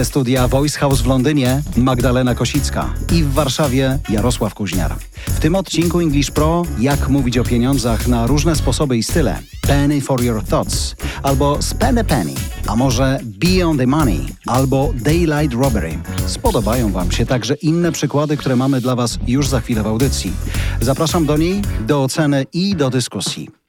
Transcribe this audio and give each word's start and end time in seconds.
Ze 0.00 0.04
studia 0.04 0.48
Voice 0.48 0.78
House 0.78 1.00
w 1.00 1.06
Londynie 1.06 1.62
Magdalena 1.76 2.34
Kosicka 2.34 2.94
i 3.12 3.22
w 3.22 3.32
Warszawie 3.32 3.98
Jarosław 4.08 4.54
Kuźniar. 4.54 4.96
W 5.26 5.40
tym 5.40 5.54
odcinku 5.54 6.00
English 6.00 6.30
Pro 6.30 6.62
jak 6.78 7.08
mówić 7.08 7.38
o 7.38 7.44
pieniądzach 7.44 8.08
na 8.08 8.26
różne 8.26 8.56
sposoby 8.56 8.96
i 8.96 9.02
style. 9.02 9.38
Penny 9.62 10.00
for 10.00 10.22
your 10.22 10.44
thoughts 10.44 10.96
albo 11.22 11.62
spend 11.62 11.98
a 11.98 12.04
penny, 12.04 12.34
a 12.66 12.76
może 12.76 13.20
be 13.24 13.66
on 13.66 13.78
the 13.78 13.86
money 13.86 14.26
albo 14.46 14.92
daylight 14.94 15.54
robbery. 15.62 15.98
Spodobają 16.26 16.92
Wam 16.92 17.12
się 17.12 17.26
także 17.26 17.54
inne 17.54 17.92
przykłady, 17.92 18.36
które 18.36 18.56
mamy 18.56 18.80
dla 18.80 18.96
Was 18.96 19.18
już 19.26 19.48
za 19.48 19.60
chwilę 19.60 19.82
w 19.82 19.86
audycji. 19.86 20.32
Zapraszam 20.80 21.26
do 21.26 21.36
niej, 21.36 21.62
do 21.86 22.02
oceny 22.02 22.46
i 22.52 22.76
do 22.76 22.90
dyskusji. 22.90 23.59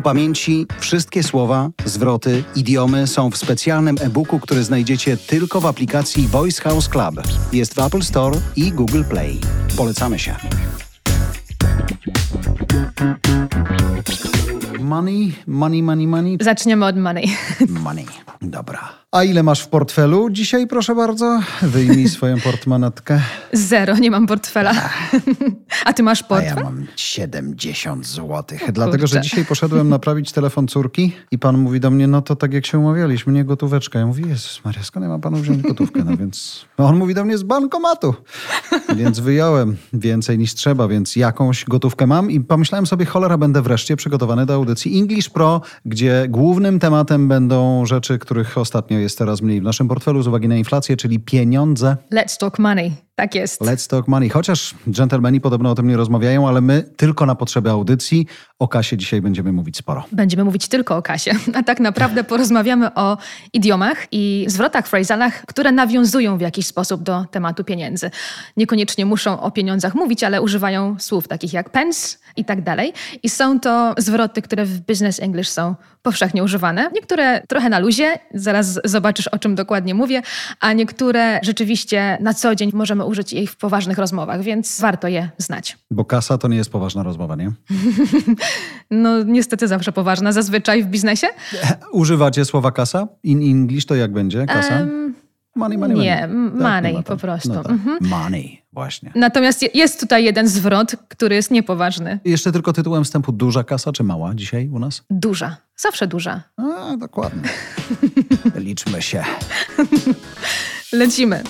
Ku 0.00 0.04
pamięci 0.04 0.66
wszystkie 0.78 1.22
słowa, 1.22 1.70
zwroty, 1.84 2.44
idiomy 2.56 3.06
są 3.06 3.30
w 3.30 3.36
specjalnym 3.36 3.96
e-booku, 4.00 4.40
który 4.40 4.64
znajdziecie 4.64 5.16
tylko 5.16 5.60
w 5.60 5.66
aplikacji 5.66 6.26
Voice 6.28 6.62
House 6.62 6.88
Club. 6.88 7.14
Jest 7.52 7.74
w 7.74 7.78
Apple 7.78 8.02
Store 8.02 8.38
i 8.56 8.72
Google 8.72 9.02
Play. 9.04 9.38
Polecamy 9.76 10.18
się. 10.18 10.36
Money, 14.80 15.32
money, 15.46 15.82
money, 15.82 16.06
money, 16.06 16.38
Zaczniemy 16.40 16.86
od 16.86 16.96
money. 16.96 17.26
money. 17.68 18.06
Dobra. 18.42 18.99
A 19.12 19.24
ile 19.24 19.42
masz 19.42 19.60
w 19.60 19.68
portfelu 19.68 20.30
dzisiaj, 20.30 20.66
proszę 20.66 20.94
bardzo? 20.94 21.40
Wyjmij 21.62 22.08
swoją 22.18 22.40
portmonetkę. 22.40 23.20
Zero, 23.52 23.96
nie 23.98 24.10
mam 24.10 24.26
portfela. 24.26 24.72
A 25.84 25.92
ty 25.96 26.02
masz 26.02 26.22
A 26.22 26.24
portfel? 26.24 26.56
ja 26.56 26.62
mam 26.64 26.86
70 26.96 28.06
złotych. 28.06 28.72
Dlatego, 28.72 29.06
że 29.06 29.20
dzisiaj 29.20 29.44
poszedłem 29.44 29.88
naprawić 29.88 30.32
telefon 30.32 30.68
córki 30.68 31.12
i 31.30 31.38
pan 31.38 31.58
mówi 31.58 31.80
do 31.80 31.90
mnie, 31.90 32.06
no 32.06 32.22
to 32.22 32.36
tak 32.36 32.52
jak 32.52 32.66
się 32.66 32.78
umawialiśmy, 32.78 33.32
nie 33.32 33.44
gotóweczka. 33.44 33.98
Ja 33.98 34.06
mówię, 34.06 34.24
Jezus 34.28 34.60
Maria, 34.64 34.82
skąd 34.82 35.04
ja 35.04 35.08
mam 35.10 35.20
panu 35.20 35.36
wziąć 35.36 35.62
gotówkę? 35.62 36.04
No 36.04 36.16
więc 36.16 36.64
no 36.78 36.86
on 36.86 36.96
mówi 36.96 37.14
do 37.14 37.24
mnie 37.24 37.38
z 37.38 37.42
bankomatu. 37.42 38.14
Więc 38.96 39.18
wyjąłem 39.20 39.76
więcej 39.92 40.38
niż 40.38 40.54
trzeba, 40.54 40.88
więc 40.88 41.16
jakąś 41.16 41.64
gotówkę 41.64 42.06
mam 42.06 42.30
i 42.30 42.40
pomyślałem 42.40 42.86
sobie, 42.86 43.04
cholera, 43.04 43.38
będę 43.38 43.62
wreszcie 43.62 43.96
przygotowany 43.96 44.46
do 44.46 44.54
audycji 44.54 44.98
English 44.98 45.28
Pro, 45.28 45.60
gdzie 45.84 46.26
głównym 46.28 46.78
tematem 46.78 47.28
będą 47.28 47.86
rzeczy, 47.86 48.18
których 48.18 48.58
ostatnio 48.58 48.99
jest 49.00 49.18
teraz 49.18 49.42
mniej 49.42 49.60
w 49.60 49.64
naszym 49.64 49.88
portfelu 49.88 50.22
z 50.22 50.26
uwagi 50.26 50.48
na 50.48 50.56
inflację, 50.56 50.96
czyli 50.96 51.20
pieniądze. 51.20 51.96
Let's 52.12 52.38
talk 52.38 52.58
money. 52.58 52.92
Tak 53.20 53.34
jest. 53.34 53.60
Let's 53.60 53.90
talk 53.90 54.08
money. 54.08 54.28
Chociaż 54.28 54.74
dżentelmeni 54.90 55.40
podobno 55.40 55.70
o 55.70 55.74
tym 55.74 55.88
nie 55.88 55.96
rozmawiają, 55.96 56.48
ale 56.48 56.60
my 56.60 56.82
tylko 56.96 57.26
na 57.26 57.34
potrzeby 57.34 57.70
audycji 57.70 58.26
o 58.58 58.68
kasie 58.68 58.96
dzisiaj 58.96 59.20
będziemy 59.20 59.52
mówić 59.52 59.76
sporo. 59.76 60.04
Będziemy 60.12 60.44
mówić 60.44 60.68
tylko 60.68 60.96
o 60.96 61.02
kasie, 61.02 61.30
a 61.58 61.62
tak 61.62 61.80
naprawdę 61.80 62.24
porozmawiamy 62.24 62.94
o 62.94 63.18
idiomach 63.52 64.06
i 64.12 64.44
zwrotach, 64.48 64.88
phrasalach, 64.88 65.46
które 65.46 65.72
nawiązują 65.72 66.38
w 66.38 66.40
jakiś 66.40 66.66
sposób 66.66 67.02
do 67.02 67.24
tematu 67.30 67.64
pieniędzy. 67.64 68.10
Niekoniecznie 68.56 69.06
muszą 69.06 69.40
o 69.40 69.50
pieniądzach 69.50 69.94
mówić, 69.94 70.24
ale 70.24 70.42
używają 70.42 70.96
słów 70.98 71.28
takich 71.28 71.52
jak 71.52 71.70
pence 71.70 72.18
i 72.36 72.44
tak 72.44 72.62
dalej. 72.62 72.92
I 73.22 73.28
są 73.28 73.60
to 73.60 73.94
zwroty, 73.98 74.42
które 74.42 74.64
w 74.64 74.80
business 74.80 75.20
English 75.20 75.48
są 75.48 75.74
powszechnie 76.02 76.44
używane. 76.44 76.90
Niektóre 76.94 77.42
trochę 77.48 77.68
na 77.68 77.78
luzie, 77.78 78.18
zaraz 78.34 78.80
zobaczysz 78.84 79.28
o 79.28 79.38
czym 79.38 79.54
dokładnie 79.54 79.94
mówię, 79.94 80.22
a 80.60 80.72
niektóre 80.72 81.40
rzeczywiście 81.42 82.18
na 82.20 82.34
co 82.34 82.54
dzień 82.54 82.70
możemy 82.74 83.04
użyć 83.10 83.32
ich 83.32 83.50
w 83.50 83.56
poważnych 83.56 83.98
rozmowach, 83.98 84.42
więc 84.42 84.80
warto 84.80 85.08
je 85.08 85.30
znać. 85.38 85.78
Bo 85.90 86.04
kasa 86.04 86.38
to 86.38 86.48
nie 86.48 86.56
jest 86.56 86.70
poważna 86.70 87.02
rozmowa, 87.02 87.36
nie? 87.36 87.52
No 88.90 89.22
niestety 89.22 89.68
zawsze 89.68 89.92
poważna, 89.92 90.32
zazwyczaj 90.32 90.82
w 90.82 90.86
biznesie. 90.86 91.26
Używacie 91.92 92.44
słowa 92.44 92.72
kasa? 92.72 93.08
In 93.22 93.42
English 93.42 93.86
to 93.86 93.94
jak 93.94 94.12
będzie? 94.12 94.46
Kasa? 94.46 94.74
Em, 94.74 95.14
money, 95.56 95.78
money, 95.78 95.94
money. 95.96 96.06
nie, 96.06 96.22
m- 96.24 96.58
money 96.62 96.92
ma 96.92 97.02
po 97.02 97.16
prostu. 97.16 97.48
No 97.54 97.62
tak. 97.62 97.72
Mhm. 97.72 97.98
Money, 98.00 98.62
właśnie. 98.72 99.12
Natomiast 99.14 99.62
je- 99.62 99.68
jest 99.74 100.00
tutaj 100.00 100.24
jeden 100.24 100.48
zwrot, 100.48 100.96
który 101.08 101.34
jest 101.34 101.50
niepoważny. 101.50 102.20
Jeszcze 102.24 102.52
tylko 102.52 102.72
tytułem 102.72 103.04
wstępu. 103.04 103.32
Duża 103.32 103.64
kasa 103.64 103.92
czy 103.92 104.04
mała 104.04 104.34
dzisiaj 104.34 104.68
u 104.68 104.78
nas? 104.78 105.02
Duża. 105.10 105.56
Zawsze 105.76 106.06
duża. 106.06 106.42
A, 106.56 106.96
dokładnie. 106.96 107.48
Liczmy 108.54 109.02
się. 109.02 109.24
Lecimy. 110.92 111.42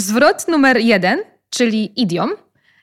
Zwrot 0.00 0.48
numer 0.48 0.76
jeden, 0.76 1.18
czyli 1.50 1.92
idiom. 2.00 2.30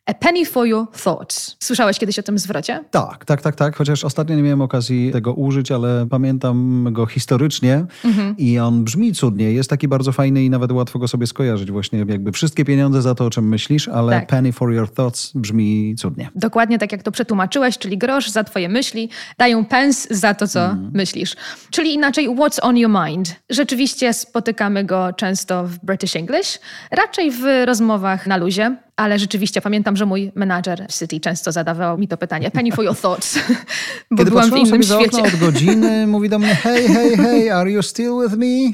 A 0.08 0.14
penny 0.14 0.46
for 0.46 0.68
your 0.68 0.88
thoughts. 1.04 1.56
Słyszałeś 1.60 2.00
kiedyś 2.00 2.20
o 2.20 2.24
tym 2.24 2.38
zwrocie? 2.40 2.84
Tak, 2.92 3.26
tak, 3.26 3.42
tak, 3.42 3.56
tak. 3.56 3.76
Chociaż 3.76 4.04
ostatnio 4.04 4.36
nie 4.36 4.42
miałem 4.44 4.62
okazji 4.62 5.12
tego 5.12 5.34
użyć, 5.34 5.72
ale 5.72 6.08
pamiętam 6.10 6.88
go 6.92 7.06
historycznie 7.06 7.86
Mhm. 8.06 8.38
i 8.38 8.60
on 8.60 8.84
brzmi 8.84 9.14
cudnie. 9.14 9.52
Jest 9.52 9.70
taki 9.70 9.88
bardzo 9.88 10.12
fajny 10.12 10.44
i 10.44 10.50
nawet 10.50 10.72
łatwo 10.72 11.00
go 11.00 11.08
sobie 11.08 11.28
skojarzyć. 11.28 11.72
Właśnie 11.72 12.00
jakby 12.00 12.32
wszystkie 12.32 12.66
pieniądze 12.66 13.02
za 13.02 13.16
to, 13.16 13.26
o 13.26 13.30
czym 13.30 13.48
myślisz, 13.50 13.88
ale 13.88 14.12
Tak. 14.14 14.28
penny 14.28 14.52
for 14.52 14.74
your 14.74 14.92
thoughts 14.94 15.32
brzmi 15.36 15.96
cudnie. 15.98 16.30
Dokładnie 16.36 16.78
tak 16.80 16.92
jak 16.92 17.04
to 17.04 17.12
przetłumaczyłeś, 17.12 17.78
czyli 17.78 17.98
grosz 17.98 18.30
za 18.30 18.44
twoje 18.44 18.70
myśli, 18.70 19.10
dają 19.38 19.66
pens 19.66 20.08
za 20.12 20.34
to, 20.34 20.48
co 20.48 20.76
myślisz. 20.94 21.36
Czyli 21.72 21.94
inaczej, 21.94 22.30
what's 22.30 22.60
on 22.62 22.78
your 22.78 22.92
mind? 23.08 23.36
Rzeczywiście 23.50 24.14
spotykamy 24.14 24.84
go 24.84 25.14
często 25.14 25.64
w 25.64 25.78
British 25.78 26.16
English, 26.16 26.60
raczej 26.92 27.32
w 27.32 27.44
rozmowach 27.66 28.28
na 28.28 28.38
luzie, 28.38 28.78
ale 28.98 29.20
rzeczywiście 29.20 29.62
pamiętam, 29.62 29.98
że 29.98 30.06
mój 30.06 30.32
menadżer 30.36 30.86
w 30.90 31.00
City 31.00 31.20
często 31.20 31.52
zadawał 31.52 31.98
mi 31.98 32.08
to 32.08 32.18
pytanie, 32.18 32.52
penny 32.52 32.72
for 32.72 32.86
your 32.86 32.98
thoughts, 32.98 33.40
bo 34.12 34.18
Kiedy 34.18 34.32
byłam 34.32 34.52
w 34.52 34.58
innym 34.58 34.68
sobie 34.68 34.84
za 34.84 35.00
świecie. 35.00 35.18
okno 35.18 35.30
od 35.30 35.36
godziny, 35.40 36.08
mówi 36.08 36.30
do 36.30 36.40
mnie, 36.40 36.56
hej, 36.56 36.88
hej, 36.88 37.18
hej, 37.18 37.50
are 37.50 37.72
you 37.72 37.84
still 37.84 38.12
with 38.24 38.38
me? 38.38 38.46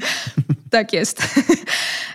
Tak 0.70 0.92
jest. 0.92 1.22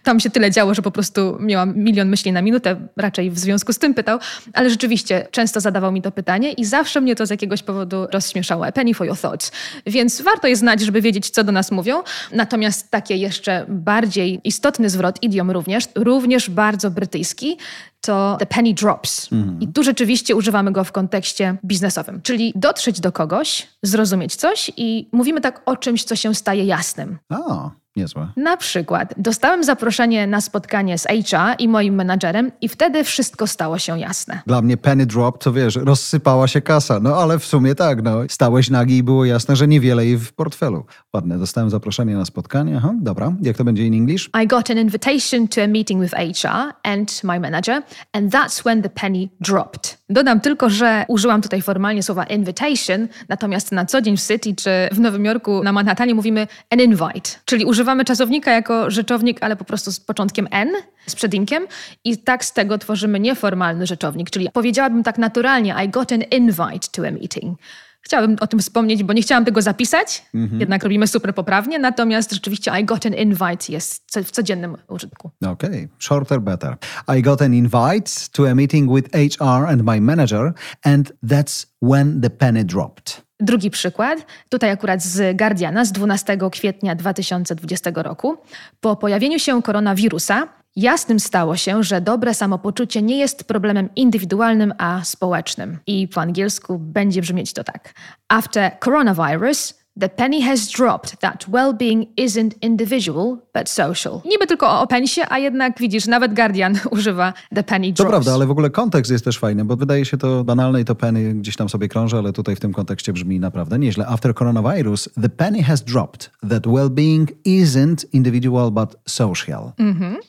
Tam 0.09 0.19
się 0.19 0.29
tyle 0.29 0.51
działo, 0.51 0.73
że 0.73 0.81
po 0.81 0.91
prostu 0.91 1.37
miałam 1.39 1.77
milion 1.77 2.09
myśli 2.09 2.31
na 2.31 2.41
minutę, 2.41 2.75
raczej 2.97 3.31
w 3.31 3.39
związku 3.39 3.73
z 3.73 3.79
tym 3.79 3.93
pytał, 3.93 4.19
ale 4.53 4.69
rzeczywiście 4.69 5.27
często 5.31 5.61
zadawał 5.61 5.91
mi 5.91 6.01
to 6.01 6.11
pytanie 6.11 6.51
i 6.51 6.65
zawsze 6.65 7.01
mnie 7.01 7.15
to 7.15 7.25
z 7.25 7.29
jakiegoś 7.29 7.63
powodu 7.63 8.07
rozśmieszało. 8.11 8.65
A 8.65 8.71
penny 8.71 8.93
for 8.93 9.07
your 9.07 9.17
thoughts. 9.17 9.51
Więc 9.85 10.21
warto 10.21 10.47
je 10.47 10.55
znać, 10.55 10.81
żeby 10.81 11.01
wiedzieć, 11.01 11.29
co 11.29 11.43
do 11.43 11.51
nas 11.51 11.71
mówią. 11.71 12.03
Natomiast 12.31 12.91
takie 12.91 13.15
jeszcze 13.15 13.65
bardziej 13.67 14.41
istotny 14.43 14.89
zwrot, 14.89 15.23
idiom 15.23 15.51
również, 15.51 15.83
również 15.95 16.49
bardzo 16.49 16.91
brytyjski, 16.91 17.57
to 18.01 18.35
the 18.39 18.45
penny 18.45 18.73
drops. 18.73 19.29
I 19.59 19.67
tu 19.67 19.83
rzeczywiście 19.83 20.35
używamy 20.35 20.71
go 20.71 20.83
w 20.83 20.91
kontekście 20.91 21.57
biznesowym, 21.65 22.21
czyli 22.21 22.53
dotrzeć 22.55 22.99
do 22.99 23.11
kogoś, 23.11 23.67
zrozumieć 23.83 24.35
coś 24.35 24.71
i 24.77 25.09
mówimy 25.11 25.41
tak 25.41 25.61
o 25.65 25.77
czymś, 25.77 26.03
co 26.03 26.15
się 26.15 26.35
staje 26.35 26.65
jasnym. 26.65 27.17
O, 27.29 27.71
niezłe. 27.99 28.27
Na 28.37 28.57
przykład 28.57 29.13
dostałem 29.17 29.63
zaproszenie 29.63 30.27
na 30.27 30.41
spotkanie 30.41 30.97
z 30.97 31.03
HR 31.03 31.55
i 31.59 31.67
moim 31.67 31.95
menadżerem 31.95 32.51
i 32.61 32.69
wtedy 32.69 33.03
wszystko 33.03 33.47
stało 33.47 33.79
się 33.79 33.99
jasne. 33.99 34.41
Dla 34.47 34.61
mnie 34.61 34.77
penny 34.77 35.05
drop, 35.05 35.43
to 35.43 35.53
wiesz, 35.53 35.75
rozsypała 35.75 36.47
się 36.47 36.61
kasa. 36.61 36.99
No 36.99 37.15
ale 37.15 37.39
w 37.39 37.45
sumie 37.45 37.75
tak, 37.75 38.03
no. 38.03 38.19
Stałeś 38.29 38.69
nagi 38.69 38.97
i 38.97 39.03
było 39.03 39.25
jasne, 39.25 39.55
że 39.55 39.67
niewiele 39.67 40.05
jej 40.05 40.17
w 40.17 40.33
portfelu. 40.33 40.85
Ładne, 41.13 41.37
dostałem 41.37 41.69
zaproszenie 41.69 42.15
na 42.15 42.25
spotkanie. 42.25 42.77
Aha, 42.77 42.93
dobra. 43.01 43.33
Jak 43.41 43.57
to 43.57 43.63
będzie 43.63 43.85
in 43.85 43.93
English? 43.93 44.29
I 44.43 44.47
got 44.47 44.71
an 44.71 44.77
invitation 44.77 45.47
to 45.47 45.61
a 45.61 45.67
meeting 45.67 46.01
with 46.01 46.13
HR 46.13 46.73
and 46.83 47.23
my 47.23 47.39
manager 47.39 47.81
and 48.13 48.33
that's 48.33 48.63
when 48.63 48.81
the 48.81 48.89
penny 48.89 49.29
dropped. 49.41 49.97
Dodam 50.09 50.39
tylko, 50.41 50.69
że 50.69 51.05
użyłam 51.07 51.41
tutaj 51.41 51.61
formalnie 51.61 52.03
słowa 52.03 52.23
invitation, 52.23 53.07
natomiast 53.29 53.71
na 53.71 53.85
co 53.85 54.01
dzień 54.01 54.17
w 54.17 54.27
City 54.27 54.55
czy 54.55 54.69
w 54.91 54.99
Nowym 54.99 55.25
Jorku 55.25 55.63
na 55.63 55.71
Manhattanie 55.71 56.15
mówimy 56.15 56.47
an 56.69 56.79
invite, 56.79 57.29
czyli 57.45 57.65
używamy 57.65 57.88
czasownika 58.05 58.51
jako 58.51 58.89
rzeczownik, 58.89 59.37
ale 59.41 59.55
po 59.55 59.65
prostu 59.65 59.91
z 59.91 59.99
początkiem 59.99 60.47
n, 60.51 60.69
z 61.07 61.15
przedimkiem 61.15 61.67
i 62.03 62.17
tak 62.17 62.45
z 62.45 62.53
tego 62.53 62.77
tworzymy 62.77 63.19
nieformalny 63.19 63.87
rzeczownik, 63.87 64.29
czyli 64.29 64.49
powiedziałabym 64.53 65.03
tak 65.03 65.17
naturalnie 65.17 65.75
I 65.85 65.89
got 65.89 66.11
an 66.11 66.21
invite 66.21 66.87
to 66.91 67.07
a 67.07 67.11
meeting. 67.11 67.59
Chciałabym 68.01 68.37
o 68.39 68.47
tym 68.47 68.59
wspomnieć, 68.59 69.03
bo 69.03 69.13
nie 69.13 69.21
chciałam 69.21 69.45
tego 69.45 69.61
zapisać, 69.61 70.25
jednak 70.59 70.83
robimy 70.83 71.07
super 71.07 71.35
poprawnie, 71.35 71.79
natomiast 71.79 72.33
rzeczywiście 72.33 72.71
I 72.81 72.85
got 72.85 73.05
an 73.05 73.13
invite 73.13 73.73
jest 73.73 74.17
w 74.25 74.31
codziennym 74.31 74.77
użytku. 74.87 75.31
Okay, 75.45 75.87
shorter 75.99 76.41
better. 76.41 76.77
I 77.17 77.21
got 77.21 77.41
an 77.41 77.53
invite 77.53 78.11
to 78.31 78.49
a 78.49 78.55
meeting 78.55 78.95
with 78.95 79.09
HR 79.13 79.65
and 79.67 79.83
my 79.83 80.01
manager 80.01 80.53
and 80.83 81.11
that's 81.27 81.67
when 81.81 82.21
the 82.21 82.29
penny 82.29 82.65
dropped. 82.65 83.28
Drugi 83.39 83.69
przykład, 83.69 84.25
tutaj 84.49 84.71
akurat 84.71 85.03
z 85.03 85.37
Guardiana 85.37 85.85
z 85.85 85.91
12 85.91 86.37
kwietnia 86.51 86.95
2020 86.95 87.91
roku. 87.95 88.37
Po 88.79 88.95
pojawieniu 88.95 89.39
się 89.39 89.61
koronawirusa 89.61 90.47
jasnym 90.75 91.19
stało 91.19 91.57
się, 91.57 91.83
że 91.83 92.01
dobre 92.01 92.33
samopoczucie 92.33 93.01
nie 93.01 93.17
jest 93.17 93.43
problemem 93.43 93.89
indywidualnym, 93.95 94.73
a 94.77 95.03
społecznym. 95.03 95.79
I 95.87 96.07
po 96.07 96.21
angielsku 96.21 96.79
będzie 96.79 97.21
brzmieć 97.21 97.53
to 97.53 97.63
tak. 97.63 97.93
After 98.27 98.71
coronavirus, 98.83 99.78
The 99.99 100.09
penny 100.09 100.41
has 100.41 100.67
dropped 100.67 101.17
that 101.19 101.45
well-being 101.51 102.05
isn't 102.19 102.51
individual, 102.61 103.37
but 103.53 103.69
social. 103.69 104.21
Niby 104.25 104.47
tylko 104.47 104.79
o 104.81 104.87
pensie, 104.87 105.21
a 105.29 105.39
jednak 105.39 105.79
widzisz, 105.79 106.07
nawet 106.07 106.33
Guardian 106.33 106.79
używa 106.91 107.33
the 107.55 107.63
penny 107.63 107.87
To 107.93 107.95
drops. 108.03 108.09
prawda, 108.09 108.33
ale 108.33 108.45
w 108.47 108.51
ogóle 108.51 108.69
kontekst 108.69 109.11
jest 109.11 109.25
też 109.25 109.39
fajny, 109.39 109.65
bo 109.65 109.75
wydaje 109.75 110.05
się 110.05 110.17
to 110.17 110.43
banalne 110.43 110.81
i 110.81 110.85
to 110.85 110.95
penny 110.95 111.33
gdzieś 111.33 111.55
tam 111.55 111.69
sobie 111.69 111.87
krąży, 111.87 112.17
ale 112.17 112.33
tutaj 112.33 112.55
w 112.55 112.59
tym 112.59 112.73
kontekście 112.73 113.13
brzmi 113.13 113.39
naprawdę 113.39 113.79
nieźle. 113.79 114.07
After 114.07 114.35
coronavirus, 114.35 115.09
the 115.21 115.29
penny 115.29 115.63
has 115.63 115.81
dropped 115.83 116.29
that 116.49 116.63
well-being 116.67 117.25
isn't 117.47 118.05
individual 118.13 118.71
but 118.71 118.95
social. 119.07 119.71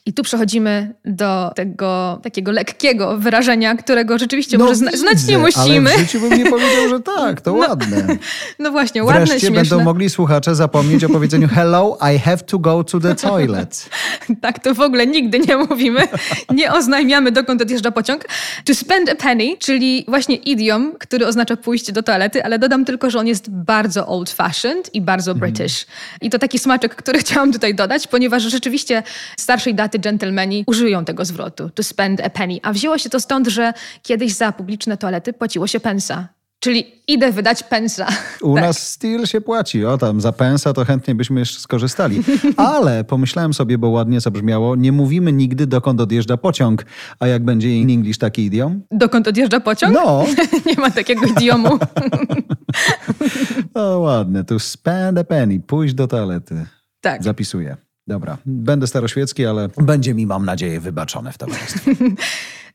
I 0.06 0.12
tu 0.12 0.22
przechodzimy 0.22 0.94
do 1.04 1.50
tego 1.54 2.20
takiego 2.22 2.52
lekkiego 2.52 3.18
wyrażenia, 3.18 3.74
którego 3.74 4.18
rzeczywiście 4.18 4.58
może 4.58 4.74
zna- 4.74 4.96
znać 4.96 5.26
nie 5.28 5.38
No 5.38 5.44
musimy. 5.44 5.90
Ale 5.90 5.98
w 5.98 6.00
życiu 6.00 6.20
bym 6.20 6.38
nie 6.38 6.50
powiedział, 6.50 6.88
że 6.88 7.00
tak, 7.00 7.40
to 7.40 7.52
ładne. 7.68 8.06
No 8.58 8.70
właśnie, 8.70 9.04
ładne, 9.04 9.26
śmieszne. 9.26 9.59
Będą 9.68 9.84
mogli 9.84 10.10
słuchacze 10.10 10.54
zapomnieć 10.54 11.04
o 11.04 11.08
powiedzeniu 11.08 11.48
hello, 11.48 11.98
I 12.14 12.18
have 12.18 12.38
to 12.38 12.58
go 12.58 12.84
to 12.84 13.00
the 13.00 13.14
toilet. 13.14 13.88
Tak, 14.40 14.58
to 14.58 14.74
w 14.74 14.80
ogóle 14.80 15.06
nigdy 15.06 15.38
nie 15.38 15.56
mówimy. 15.56 16.00
Nie 16.54 16.72
oznajmiamy, 16.72 17.32
dokąd 17.32 17.62
odjeżdża 17.62 17.90
pociąg. 17.90 18.24
To 18.64 18.74
spend 18.74 19.08
a 19.08 19.14
penny, 19.14 19.56
czyli 19.58 20.04
właśnie 20.08 20.36
idiom, 20.36 20.92
który 20.98 21.26
oznacza 21.26 21.56
pójść 21.56 21.92
do 21.92 22.02
toalety, 22.02 22.44
ale 22.44 22.58
dodam 22.58 22.84
tylko, 22.84 23.10
że 23.10 23.18
on 23.18 23.26
jest 23.26 23.50
bardzo 23.50 24.06
old-fashioned 24.06 24.90
i 24.92 25.00
bardzo 25.00 25.34
British. 25.34 25.86
I 26.20 26.30
to 26.30 26.38
taki 26.38 26.58
smaczek, 26.58 26.96
który 26.96 27.18
chciałam 27.24 27.52
tutaj 27.52 27.74
dodać, 27.74 28.06
ponieważ 28.06 28.42
rzeczywiście 28.42 29.02
starszej 29.38 29.74
daty 29.74 29.98
gentlemani 29.98 30.64
użyją 30.66 31.04
tego 31.04 31.24
zwrotu. 31.24 31.70
To 31.74 31.82
spend 31.82 32.20
a 32.20 32.30
penny. 32.30 32.58
A 32.62 32.72
wzięło 32.72 32.98
się 32.98 33.10
to 33.10 33.20
stąd, 33.20 33.48
że 33.48 33.72
kiedyś 34.02 34.32
za 34.32 34.52
publiczne 34.52 34.96
toalety 34.96 35.32
płaciło 35.32 35.66
się 35.66 35.80
pensa. 35.80 36.39
Czyli 36.60 36.84
idę 37.08 37.32
wydać 37.32 37.62
pensa. 37.62 38.06
U 38.42 38.54
Tak. 38.54 38.64
nas 38.64 38.88
styl 38.88 39.26
się 39.26 39.40
płaci. 39.40 39.84
O 39.84 39.98
tam, 39.98 40.20
za 40.20 40.32
pensa 40.32 40.72
to 40.72 40.84
chętnie 40.84 41.14
byśmy 41.14 41.40
jeszcze 41.40 41.60
skorzystali. 41.60 42.22
Ale 42.56 43.04
pomyślałem 43.04 43.54
sobie, 43.54 43.78
bo 43.78 43.88
ładnie 43.88 44.20
zabrzmiało, 44.20 44.76
nie 44.76 44.92
mówimy 44.92 45.32
nigdy, 45.32 45.66
dokąd 45.66 46.00
odjeżdża 46.00 46.36
pociąg. 46.36 46.84
A 47.20 47.26
jak 47.26 47.44
będzie 47.44 47.76
in 47.80 47.90
English 47.90 48.18
taki 48.18 48.44
idiom? 48.44 48.82
Dokąd 48.90 49.28
odjeżdża 49.28 49.60
pociąg? 49.60 49.94
No, 49.94 50.24
Nie 50.66 50.74
ma 50.74 50.90
takiego 50.90 51.26
idiomu. 51.26 51.78
o 53.74 53.98
ładne. 53.98 54.44
To 54.44 54.58
spend 54.58 55.18
a 55.18 55.24
penny, 55.24 55.60
pójść 55.60 55.94
do 55.94 56.06
toalety. 56.08 56.66
Tak. 57.00 57.22
Zapisuję. 57.24 57.76
Dobra, 58.06 58.38
będę 58.46 58.86
staroświecki, 58.86 59.46
ale 59.46 59.68
będzie 59.78 60.14
mi, 60.14 60.26
mam 60.26 60.44
nadzieję, 60.44 60.80
wybaczone 60.80 61.32
w 61.32 61.38
towarzystwie. 61.38 61.92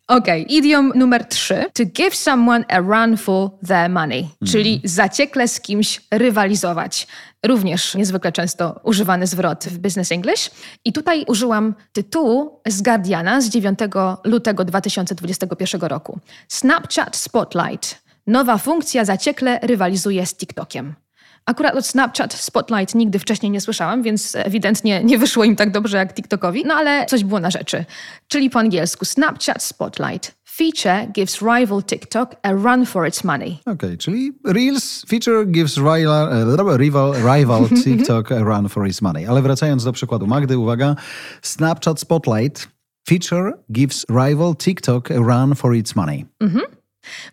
Okej, 0.08 0.46
idiom 0.50 0.92
numer 0.96 1.26
trzy. 1.26 1.66
To 1.74 1.84
give 1.86 2.16
someone 2.16 2.66
a 2.70 2.80
run 2.80 3.18
for 3.18 3.50
their 3.68 3.90
money, 3.90 4.28
czyli 4.46 4.82
zaciekle 4.84 5.48
z 5.48 5.62
kimś 5.62 6.02
rywalizować. 6.12 7.08
Również 7.46 7.96
niezwykle 7.96 8.32
często 8.32 8.80
używany 8.84 9.28
zwrot 9.28 9.66
w 9.66 9.78
Business 9.78 10.12
English. 10.12 10.52
I 10.86 10.94
tutaj 10.94 11.26
użyłam 11.28 11.76
tytułu 11.94 12.62
z 12.68 12.82
Guardiana 12.82 13.42
z 13.42 13.50
9 13.50 13.80
lutego 14.24 14.66
2021 14.66 15.82
roku. 15.82 16.20
Snapchat 16.48 17.16
Spotlight. 17.16 18.04
Nowa 18.28 18.58
funkcja 18.58 19.06
zaciekle 19.06 19.60
rywalizuje 19.62 20.26
z 20.26 20.36
TikTokiem. 20.36 21.05
Akurat 21.46 21.76
od 21.76 21.86
Snapchat 21.86 22.34
Spotlight 22.34 22.96
nigdy 22.96 23.20
wcześniej 23.20 23.52
nie 23.52 23.62
słyszałam, 23.62 24.04
więc 24.04 24.36
ewidentnie 24.36 25.04
nie 25.04 25.18
wyszło 25.18 25.44
im 25.44 25.56
tak 25.56 25.72
dobrze 25.72 25.98
jak 25.98 26.14
TikTokowi, 26.14 26.64
no 26.66 26.74
ale 26.74 27.06
coś 27.06 27.24
było 27.24 27.40
na 27.40 27.52
rzeczy. 27.52 27.86
Czyli 28.28 28.50
po 28.50 28.60
angielsku 28.60 29.06
Snapchat 29.06 29.64
Spotlight. 29.64 30.36
Feature 30.44 31.12
gives 31.12 31.42
rival 31.42 31.84
TikTok 31.84 32.36
a 32.44 32.52
run 32.52 32.86
for 32.86 33.08
its 33.08 33.24
money. 33.24 33.58
Okej, 33.66 33.98
czyli 33.98 34.32
Reels 34.46 35.06
feature 35.08 35.46
gives 35.46 35.78
rival, 35.78 36.34
e, 36.34 36.78
rival, 36.78 37.14
rival 37.14 37.70
TikTok 37.84 38.32
a 38.32 38.40
run 38.40 38.70
for 38.70 38.88
his 38.88 39.02
money. 39.02 39.26
Ale 39.28 39.42
wracając 39.42 39.84
do 39.84 39.92
przykładu 39.92 40.28
Magdy, 40.28 40.58
uwaga. 40.58 40.96
Snapchat 41.42 42.00
Spotlight 42.00 42.68
feature 43.08 43.52
gives 43.72 44.06
rival 44.10 44.56
TikTok 44.56 45.12
a 45.12 45.20
run 45.20 45.56
for 45.56 45.76
its 45.76 45.96
money. 45.96 46.26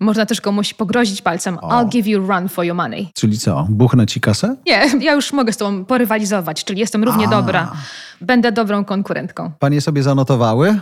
Można 0.01 0.27
też 0.27 0.41
komuś 0.41 0.75
pogrozić 0.75 1.23
palcem 1.23 1.57
I'll 1.57 1.89
give 1.89 2.07
you 2.07 2.33
a 2.33 2.39
run 2.39 2.49
for 2.49 2.65
your 2.65 2.77
money. 2.77 3.09
Czyli 3.15 3.39
co, 3.39 3.67
buchnę 3.71 4.07
ci 4.07 4.21
kasę? 4.21 4.57
Nie, 4.67 4.91
ja 5.01 5.13
już 5.13 5.33
mogę 5.33 5.53
z 5.53 5.57
tobą 5.57 5.85
porywalizować, 5.85 6.65
czyli 6.65 6.81
jestem 6.81 7.05
równie 7.05 7.29
dobra. 7.29 7.73
Będę 8.21 8.53
dobrą 8.53 8.85
konkurentką. 8.85 9.53
Panie 9.59 9.81
sobie 9.81 10.03
zanotowały 10.03 10.81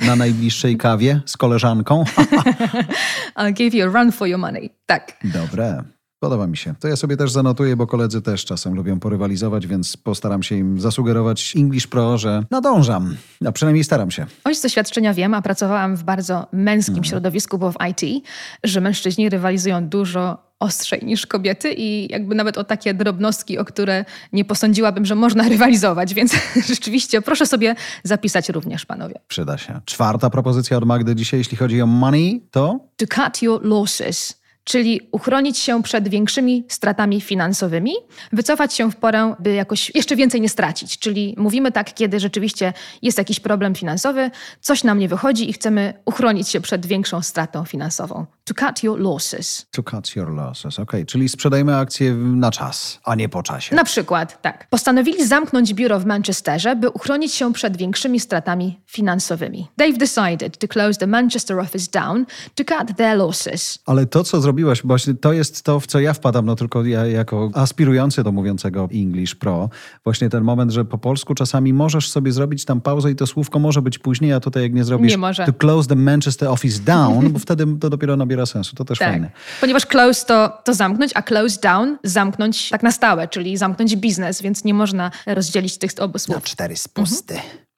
na 0.00 0.16
najbliższej 0.16 0.76
kawie 0.76 1.20
z 1.26 1.36
koleżanką? 1.36 2.04
I'll 3.38 3.52
give 3.52 3.74
you 3.74 3.88
a 3.88 3.92
run 4.02 4.12
for 4.12 4.28
your 4.28 4.38
money. 4.38 4.70
Tak. 4.86 5.16
Dobre. 5.24 5.82
Podoba 6.20 6.46
mi 6.46 6.56
się. 6.56 6.74
To 6.80 6.88
ja 6.88 6.96
sobie 6.96 7.16
też 7.16 7.32
zanotuję, 7.32 7.76
bo 7.76 7.86
koledzy 7.86 8.22
też 8.22 8.44
czasem 8.44 8.74
lubią 8.74 9.00
porywalizować, 9.00 9.66
więc 9.66 9.96
postaram 9.96 10.42
się 10.42 10.56
im 10.56 10.80
zasugerować 10.80 11.54
English 11.56 11.86
Pro, 11.86 12.18
że 12.18 12.44
nadążam. 12.50 13.16
A 13.46 13.52
przynajmniej 13.52 13.84
staram 13.84 14.10
się. 14.10 14.26
Oj, 14.44 14.54
z 14.54 14.62
doświadczenia 14.62 15.14
wiem, 15.14 15.34
a 15.34 15.42
pracowałam 15.42 15.96
w 15.96 16.04
bardzo 16.04 16.46
męskim 16.52 17.04
środowisku, 17.04 17.58
bo 17.58 17.72
w 17.72 17.76
IT, 17.90 18.24
że 18.64 18.80
mężczyźni 18.80 19.28
rywalizują 19.28 19.88
dużo 19.88 20.50
ostrzej 20.58 21.00
niż 21.04 21.26
kobiety 21.26 21.72
i 21.72 22.12
jakby 22.12 22.34
nawet 22.34 22.58
o 22.58 22.64
takie 22.64 22.94
drobnostki, 22.94 23.58
o 23.58 23.64
które 23.64 24.04
nie 24.32 24.44
posądziłabym, 24.44 25.04
że 25.04 25.14
można 25.14 25.48
rywalizować, 25.48 26.14
więc 26.14 26.34
rzeczywiście 26.72 27.22
proszę 27.22 27.46
sobie 27.46 27.74
zapisać 28.04 28.48
również, 28.48 28.86
panowie. 28.86 29.14
Przyda 29.28 29.58
się. 29.58 29.80
Czwarta 29.84 30.30
propozycja 30.30 30.76
od 30.76 30.84
Magdy 30.84 31.14
dzisiaj, 31.14 31.40
jeśli 31.40 31.56
chodzi 31.56 31.82
o 31.82 31.86
money, 31.86 32.42
to 32.50 32.80
To 32.96 33.06
cut 33.06 33.42
your 33.42 33.64
losses, 33.64 34.39
czyli 34.64 35.00
uchronić 35.12 35.58
się 35.58 35.82
przed 35.82 36.08
większymi 36.08 36.64
stratami 36.68 37.20
finansowymi, 37.20 37.92
wycofać 38.32 38.74
się 38.74 38.90
w 38.90 38.96
porę, 38.96 39.34
by 39.38 39.52
jakoś 39.52 39.94
jeszcze 39.94 40.16
więcej 40.16 40.40
nie 40.40 40.48
stracić. 40.48 40.98
Czyli 40.98 41.34
mówimy 41.38 41.72
tak, 41.72 41.94
kiedy 41.94 42.20
rzeczywiście 42.20 42.72
jest 43.02 43.18
jakiś 43.18 43.40
problem 43.40 43.74
finansowy, 43.74 44.30
coś 44.60 44.84
nam 44.84 44.98
nie 44.98 45.08
wychodzi 45.08 45.50
i 45.50 45.52
chcemy 45.52 45.94
uchronić 46.04 46.48
się 46.48 46.60
przed 46.60 46.86
większą 46.86 47.22
stratą 47.22 47.64
finansową. 47.64 48.26
To 48.50 48.66
cut 48.66 48.82
your 48.82 49.00
losses. 49.00 49.66
to 49.70 49.82
cut 49.82 50.16
your 50.16 50.30
losses. 50.34 50.78
Okej, 50.78 51.06
czyli 51.06 51.28
sprzedajmy 51.28 51.76
akcje 51.76 52.14
na 52.14 52.50
czas, 52.50 53.00
a 53.04 53.14
nie 53.14 53.28
po 53.28 53.42
czasie. 53.42 53.76
Na 53.76 53.84
przykład, 53.84 54.42
tak. 54.42 54.68
Postanowili 54.70 55.26
zamknąć 55.26 55.74
biuro 55.74 56.00
w 56.00 56.06
Manchesterze, 56.06 56.76
by 56.76 56.90
uchronić 56.90 57.34
się 57.34 57.52
przed 57.52 57.76
większymi 57.76 58.20
stratami 58.20 58.80
finansowymi. 58.86 59.68
They've 59.80 59.98
decided 59.98 60.58
to 60.58 60.68
close 60.68 60.98
the 60.98 61.06
Manchester 61.06 61.58
office 61.58 61.90
down 61.92 62.26
to 62.54 62.64
cut 62.64 62.96
their 62.96 63.16
losses. 63.18 63.78
Ale 63.86 64.06
to, 64.06 64.24
co 64.24 64.40
zrobiłaś, 64.40 64.82
właśnie 64.84 65.14
to 65.14 65.32
jest 65.32 65.62
to, 65.62 65.80
w 65.80 65.86
co 65.86 66.00
ja 66.00 66.12
wpadam, 66.12 66.46
no 66.46 66.56
tylko 66.56 66.84
ja 66.84 67.06
jako 67.06 67.50
aspirujący 67.54 68.22
do 68.22 68.32
mówiącego 68.32 68.88
English 68.94 69.34
Pro, 69.34 69.68
właśnie 70.04 70.28
ten 70.30 70.44
moment, 70.44 70.72
że 70.72 70.84
po 70.84 70.98
polsku 70.98 71.34
czasami 71.34 71.72
możesz 71.72 72.10
sobie 72.10 72.32
zrobić 72.32 72.64
tam 72.64 72.80
pauzę 72.80 73.10
i 73.10 73.16
to 73.16 73.26
słówko 73.26 73.58
może 73.58 73.82
być 73.82 73.98
później, 73.98 74.32
a 74.32 74.40
tutaj 74.40 74.62
jak 74.62 74.72
nie 74.74 74.84
zrobisz 74.84 75.10
Nie 75.10 75.18
może. 75.18 75.46
to 75.46 75.52
close 75.52 75.88
the 75.88 75.94
Manchester 75.96 76.48
office 76.48 76.80
down, 76.82 77.32
bo 77.32 77.38
wtedy 77.38 77.66
to 77.80 77.90
dopiero 77.90 78.16
nabiera 78.16 78.39
sensu. 78.46 78.76
To 78.76 78.84
też 78.84 78.98
Tak. 78.98 79.08
fajne. 79.08 79.30
Ponieważ 79.60 79.86
close 79.86 80.26
to, 80.26 80.58
to 80.64 80.74
zamknąć, 80.74 81.12
a 81.14 81.22
close 81.22 81.60
down 81.60 81.98
zamknąć 82.04 82.68
tak 82.70 82.82
na 82.82 82.92
stałe, 82.92 83.28
czyli 83.28 83.56
zamknąć 83.56 83.96
biznes, 83.96 84.42
więc 84.42 84.64
nie 84.64 84.74
można 84.74 85.10
rozdzielić 85.26 85.78
tych 85.78 85.90
obu 86.00 86.12
Na 86.14 86.18
słów. 86.18 86.44
cztery 86.44 86.76
spusty. 86.76 87.34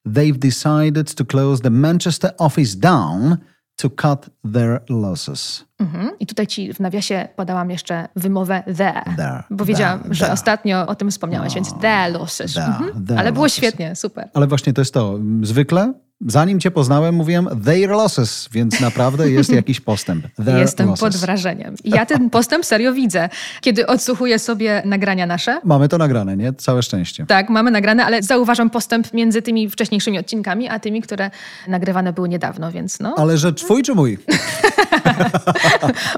They've 0.09 0.38
decided 0.38 1.14
to 1.14 1.25
close 1.25 1.62
the 1.62 1.71
Manchester 1.71 2.33
office 2.38 2.76
down 2.78 3.37
to 3.76 3.90
cut 3.90 4.31
their 4.52 4.81
losses. 4.88 5.64
Mhm. 5.78 6.11
I 6.21 6.26
tutaj 6.26 6.47
ci 6.47 6.73
w 6.75 6.81
nawiasie 6.81 7.28
podałam 7.37 7.71
jeszcze 7.71 8.09
wymowę 8.16 8.62
the, 8.66 8.73
There, 9.16 9.42
bo 9.50 9.64
wiedziałam, 9.64 10.00
there, 10.00 10.14
że 10.14 10.21
there. 10.25 10.33
ostatnio 10.35 10.87
o 10.87 10.95
tym 10.95 11.11
wspomniałeś, 11.11 11.54
więc 11.54 11.75
the 11.81 12.09
losses. 12.09 12.54
there, 12.54 12.66
Mhm. 12.66 13.19
Ale 13.19 13.33
było 13.33 13.45
losses. 13.45 13.57
świetnie, 13.57 13.97
super. 13.97 14.28
Ale 14.35 14.47
właśnie 14.47 14.73
to 14.73 14.81
jest 14.81 14.95
to. 14.95 15.19
Zwykle, 15.42 15.92
zanim 16.26 16.61
cię 16.61 16.71
poznałem, 16.71 17.14
mówiłem 17.14 17.49
their 17.64 17.91
losses, 17.91 18.49
więc 18.52 18.81
naprawdę 18.81 19.31
jest 19.31 19.50
jakiś 19.62 19.81
postęp. 19.81 20.26
Their 20.45 20.59
Jestem 20.59 20.88
losses. 20.88 21.00
pod 21.00 21.17
wrażeniem. 21.17 21.75
Ja 21.85 22.07
ten 22.07 22.31
postęp 22.31 22.64
serio 22.64 22.93
widzę, 22.93 23.29
kiedy 23.61 23.87
odsłuchuję 23.87 24.38
sobie 24.38 24.83
nagrania 24.85 25.26
nasze. 25.26 25.61
Mamy 25.64 25.88
to 25.88 25.99
nagrane, 25.99 26.37
nie? 26.37 26.52
Całe 26.52 26.83
szczęście. 26.83 27.26
Tak, 27.26 27.50
mamy 27.50 27.71
nagrane, 27.71 28.05
ale 28.05 28.23
zauważam 28.23 28.71
postęp 28.71 29.14
między 29.14 29.43
tymi 29.43 29.71
wcześniejszymi 29.71 30.19
odcinkami, 30.19 30.69
a 30.69 30.81
tymi, 30.81 31.02
które 31.02 31.31
nagrywane 31.69 32.12
były 32.12 32.29
niedawno, 32.29 32.73
więc 32.73 33.00
no. 33.00 33.14
Ale 33.17 33.38
że 33.38 33.52
twój 33.52 33.83
czy 33.83 33.95
mój? 33.95 34.19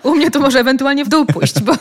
U 0.02 0.14
mnie 0.14 0.30
to 0.30 0.40
może 0.40 0.60
ewentualnie 0.60 1.04
w 1.04 1.08
dół 1.08 1.26
pójść, 1.26 1.60
bo 1.60 1.72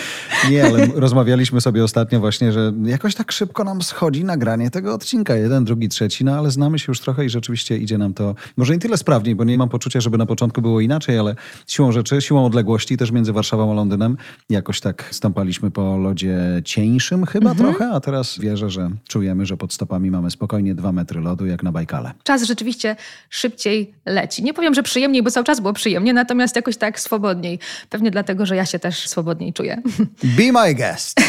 Nie, 0.50 0.64
ale 0.64 0.86
rozmawialiśmy 0.94 1.60
sobie 1.60 1.84
ostatnio 1.84 2.20
właśnie, 2.20 2.52
że 2.52 2.72
jakoś 2.84 3.14
tak 3.14 3.32
szybko 3.32 3.64
nam 3.64 3.82
schodzi 3.82 4.24
nagranie 4.24 4.70
tego 4.70 4.94
odcinka. 4.94 5.34
Jeden, 5.34 5.64
drugi, 5.64 5.88
trzeci, 5.88 6.24
no 6.24 6.38
ale 6.38 6.50
znamy 6.50 6.78
się 6.78 6.84
już 6.88 7.00
trochę 7.00 7.24
i 7.24 7.30
rzeczywiście 7.30 7.67
rzeczywiście 7.68 7.84
idzie 7.84 7.98
nam 7.98 8.14
to 8.14 8.34
może 8.56 8.72
nie 8.72 8.78
tyle 8.78 8.96
sprawniej, 8.96 9.34
bo 9.34 9.44
nie 9.44 9.58
mam 9.58 9.68
poczucia, 9.68 10.00
żeby 10.00 10.18
na 10.18 10.26
początku 10.26 10.62
było 10.62 10.80
inaczej, 10.80 11.18
ale 11.18 11.34
siłą 11.66 11.92
rzeczy, 11.92 12.20
siłą 12.20 12.46
odległości 12.46 12.96
też 12.96 13.10
między 13.10 13.32
Warszawą 13.32 13.70
a 13.70 13.74
Londynem 13.74 14.16
jakoś 14.50 14.80
tak 14.80 15.08
stąpaliśmy 15.10 15.70
po 15.70 15.98
lodzie 15.98 16.38
cieńszym 16.64 17.26
chyba 17.26 17.54
trochę, 17.54 17.90
a 17.90 18.00
teraz 18.00 18.38
wierzę, 18.38 18.70
że 18.70 18.90
czujemy, 19.08 19.46
że 19.46 19.56
pod 19.56 19.72
stopami 19.72 20.10
mamy 20.10 20.30
spokojnie 20.30 20.74
dwa 20.74 20.92
metry 20.92 21.20
lodu 21.20 21.46
jak 21.46 21.62
na 21.62 21.72
Bajkale. 21.72 22.12
Czas 22.22 22.42
rzeczywiście 22.42 22.96
szybciej 23.30 23.94
leci. 24.06 24.42
Nie 24.42 24.54
powiem, 24.54 24.74
że 24.74 24.82
przyjemniej, 24.82 25.22
bo 25.22 25.30
cały 25.30 25.44
czas 25.44 25.60
było 25.60 25.72
przyjemnie, 25.72 26.12
natomiast 26.12 26.56
jakoś 26.56 26.76
tak 26.76 27.00
swobodniej. 27.00 27.58
Pewnie 27.90 28.10
dlatego, 28.10 28.46
że 28.46 28.56
ja 28.56 28.66
się 28.66 28.78
też 28.78 29.08
swobodniej 29.08 29.52
czuję. 29.52 29.82
Be 30.38 30.52
my 30.52 30.74
guest! 30.74 31.20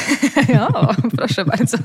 o, 0.73 0.95
proszę 1.17 1.45
bardzo. 1.45 1.77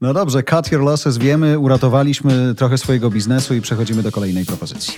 No 0.00 0.14
dobrze, 0.14 0.42
cut 0.42 0.72
your 0.72 0.82
losses, 0.82 1.18
wiemy, 1.18 1.58
uratowaliśmy 1.58 2.54
trochę 2.54 2.78
swojego 2.78 3.10
biznesu 3.10 3.54
i 3.54 3.60
przechodzimy 3.64 4.02
do 4.02 4.12
kolejnej 4.12 4.44
propozycji. 4.44 4.94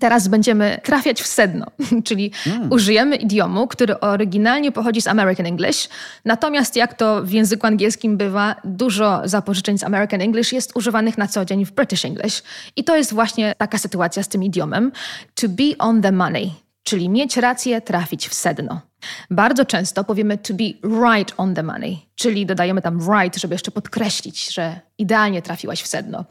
Teraz 0.00 0.28
będziemy 0.28 0.80
trafiać 0.82 1.22
w 1.22 1.26
sedno, 1.26 1.66
czyli 2.06 2.32
użyjemy 2.70 3.16
idiomu, 3.16 3.66
który 3.66 4.00
oryginalnie 4.00 4.72
pochodzi 4.72 5.02
z 5.02 5.06
American 5.06 5.46
English, 5.46 5.88
natomiast 6.24 6.76
jak 6.76 6.94
to 6.94 7.22
w 7.22 7.30
języku 7.30 7.66
angielskim 7.66 8.16
bywa, 8.16 8.56
dużo 8.64 9.22
zapożyczeń 9.24 9.78
z 9.78 9.84
American 9.84 10.20
English 10.20 10.52
jest 10.52 10.76
używanych 10.76 11.18
na 11.18 11.28
co 11.28 11.44
dzień 11.44 11.64
w 11.64 11.72
British 11.72 12.04
English. 12.04 12.42
I 12.76 12.84
to 12.84 12.96
jest 12.96 13.14
właśnie 13.14 13.54
taka 13.58 13.78
sytuacja 13.78 14.22
z 14.22 14.28
tym 14.28 14.42
idiomem. 14.42 14.92
To 15.34 15.48
be 15.48 15.78
on 15.78 16.02
the 16.02 16.12
money, 16.12 16.52
czyli 16.82 17.08
mieć 17.08 17.36
rację, 17.36 17.80
trafić 17.80 18.28
w 18.28 18.34
sedno. 18.34 18.80
Bardzo 19.30 19.64
często 19.64 20.04
powiemy 20.04 20.38
to 20.38 20.54
be 20.54 20.64
right 21.06 21.34
on 21.36 21.54
the 21.54 21.62
money, 21.62 21.98
czyli 22.14 22.46
dodajemy 22.46 22.82
tam 22.82 22.98
right, 22.98 23.36
żeby 23.40 23.54
jeszcze 23.54 23.70
podkreślić, 23.70 24.54
że 24.54 24.80
idealnie 24.98 25.42
trafiłaś 25.42 25.82
w 25.82 25.86
sedno. 25.86 26.24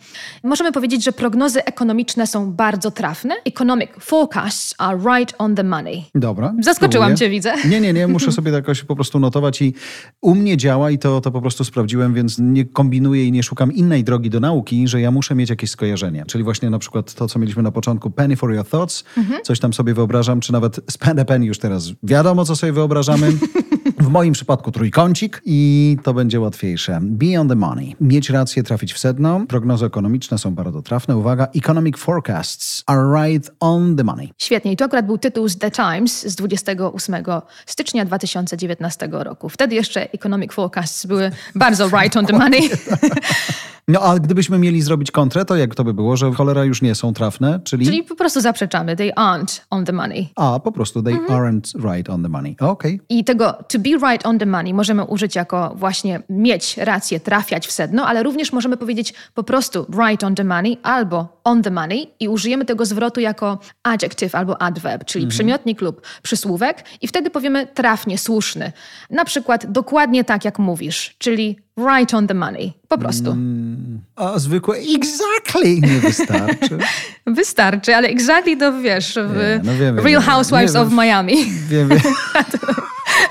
Możemy 0.43 0.71
powiedzieć, 0.71 1.03
że 1.03 1.11
prognozy 1.11 1.65
ekonomiczne 1.65 2.27
są 2.27 2.51
bardzo 2.51 2.91
trafne. 2.91 3.35
Economic 3.45 3.89
forecasts 3.99 4.75
are 4.77 4.97
right 4.97 5.35
on 5.37 5.55
the 5.55 5.63
money. 5.63 6.05
Dobra. 6.15 6.53
Zaskoczyłam 6.59 7.17
cię, 7.17 7.29
widzę. 7.29 7.53
Nie, 7.69 7.81
nie, 7.81 7.93
nie, 7.93 8.07
muszę 8.07 8.31
sobie 8.31 8.51
to 8.51 8.57
jakoś 8.57 8.83
po 8.83 8.95
prostu 8.95 9.19
notować 9.19 9.61
i 9.61 9.73
u 10.21 10.35
mnie 10.35 10.57
działa 10.57 10.91
i 10.91 10.99
to, 10.99 11.21
to 11.21 11.31
po 11.31 11.41
prostu 11.41 11.63
sprawdziłem, 11.63 12.13
więc 12.13 12.39
nie 12.39 12.65
kombinuję 12.65 13.25
i 13.25 13.31
nie 13.31 13.43
szukam 13.43 13.73
innej 13.73 14.03
drogi 14.03 14.29
do 14.29 14.39
nauki, 14.39 14.87
że 14.87 15.01
ja 15.01 15.11
muszę 15.11 15.35
mieć 15.35 15.49
jakieś 15.49 15.69
skojarzenie. 15.69 16.23
Czyli 16.27 16.43
właśnie 16.43 16.69
na 16.69 16.79
przykład 16.79 17.13
to, 17.13 17.27
co 17.27 17.39
mieliśmy 17.39 17.63
na 17.63 17.71
początku, 17.71 18.11
penny 18.11 18.35
for 18.35 18.53
your 18.53 18.67
thoughts, 18.67 19.03
coś 19.43 19.59
tam 19.59 19.73
sobie 19.73 19.93
wyobrażam, 19.93 20.39
czy 20.39 20.53
nawet 20.53 20.79
spend 20.89 21.19
a 21.19 21.25
penny 21.35 21.45
już 21.45 21.59
teraz 21.59 21.91
wiadomo, 22.03 22.45
co 22.45 22.55
sobie 22.55 22.64
wyobrażamy. 22.71 23.31
W 23.99 24.07
moim 24.07 24.33
przypadku 24.33 24.71
trójkącik 24.71 25.41
i 25.45 25.97
to 26.03 26.13
będzie 26.13 26.39
łatwiejsze. 26.39 26.99
Be 27.01 27.39
on 27.39 27.49
the 27.49 27.55
money. 27.55 27.95
Mieć 28.01 28.29
rację, 28.29 28.63
trafić 28.63 28.93
w 28.93 28.99
sedno. 28.99 29.41
Prognozy 29.47 29.85
ekonomiczne 29.85 30.37
są 30.37 30.55
bardzo 30.55 30.81
trafne. 30.81 31.17
Uwaga, 31.17 31.47
economic 31.55 31.97
forecasts 31.97 32.83
are 32.85 33.25
right 33.25 33.51
on 33.59 33.95
the 33.95 34.03
money. 34.03 34.33
Świetnie. 34.37 34.71
I 34.71 34.77
to 34.77 34.85
akurat 34.85 35.05
był 35.05 35.17
tytuł 35.17 35.47
z 35.47 35.57
The 35.57 35.71
Times 35.71 36.27
z 36.27 36.35
28 36.35 37.15
stycznia 37.65 38.05
2019 38.05 39.09
roku. 39.11 39.49
Wtedy 39.49 39.75
jeszcze 39.75 40.11
economic 40.11 40.53
forecasts 40.53 41.05
były 41.05 41.31
bardzo 41.55 41.87
right 41.87 42.17
on 42.17 42.25
the 42.25 42.37
money. 42.37 42.61
No 43.87 43.99
a 43.99 44.19
gdybyśmy 44.19 44.59
mieli 44.59 44.81
zrobić 44.81 45.11
kontrę, 45.11 45.45
to 45.45 45.55
jak 45.55 45.75
to 45.75 45.83
by 45.83 45.93
było, 45.93 46.17
że 46.17 46.31
cholera 46.31 46.63
już 46.63 46.81
nie 46.81 46.95
są 46.95 47.13
trafne, 47.13 47.59
czyli... 47.63 47.85
Czyli 47.85 48.03
po 48.03 48.15
prostu 48.15 48.41
zaprzeczamy. 48.41 48.95
They 48.95 49.11
aren't 49.11 49.61
on 49.69 49.85
the 49.85 49.93
money. 49.93 50.29
A, 50.35 50.59
po 50.59 50.71
prostu 50.71 51.03
they 51.03 51.13
aren't 51.13 51.91
right 51.91 52.09
on 52.09 52.23
the 52.23 52.29
money. 52.29 52.55
Okej. 52.59 53.01
I 53.09 53.23
tego 53.23 53.53
to 53.53 53.79
be 53.79 53.89
right 53.89 54.25
on 54.25 54.39
the 54.39 54.45
money 54.45 54.73
możemy 54.73 55.03
użyć 55.03 55.35
jako 55.35 55.73
właśnie 55.75 56.21
mieć 56.29 56.77
rację, 56.77 57.19
trafiać 57.19 57.67
w 57.67 57.71
sedno, 57.71 58.07
ale 58.07 58.23
również 58.23 58.53
możemy 58.53 58.77
powiedzieć 58.77 59.13
po 59.33 59.43
prostu 59.43 59.85
right 60.05 60.23
on 60.23 60.35
the 60.35 60.43
money 60.43 60.77
albo 60.83 61.41
on 61.43 61.63
the 61.63 61.71
money 61.71 62.07
i 62.19 62.27
użyjemy 62.27 62.65
tego 62.65 62.85
zwrotu 62.85 63.19
jako 63.19 63.59
adjective 63.83 64.35
albo 64.35 64.61
adverb, 64.61 65.05
czyli 65.05 65.27
przymiotnik 65.27 65.81
lub 65.81 66.01
przysłówek 66.21 66.83
i 67.01 67.07
wtedy 67.07 67.29
powiemy 67.29 67.67
trafnie, 67.67 68.17
słuszny. 68.17 68.71
Na 69.09 69.25
przykład 69.25 69.71
dokładnie 69.71 70.23
tak 70.23 70.45
jak 70.45 70.59
mówisz, 70.59 71.15
czyli 71.17 71.64
right 71.77 72.13
on 72.13 72.27
the 72.27 72.33
money. 72.33 72.73
Po 72.87 72.97
prostu. 72.97 73.37
A 74.15 74.39
zwykłe 74.39 74.77
exactly 74.95 75.81
nie 75.81 75.99
wystarczy. 75.99 76.77
Wystarczy, 77.27 77.95
ale 77.95 78.07
exactly 78.07 78.57
to 78.57 78.81
wiesz 78.81 79.13
w 79.13 79.35
Nie, 79.37 79.59
no 79.63 79.77
wiem, 79.79 79.95
wiem, 79.95 80.05
Real. 80.05 80.21
Housewives 80.21 80.73
Nie, 80.73 80.79
of. 80.81 80.91
Miami. 80.91 81.45
Wiem, 81.45 81.89
wiem. 81.89 81.99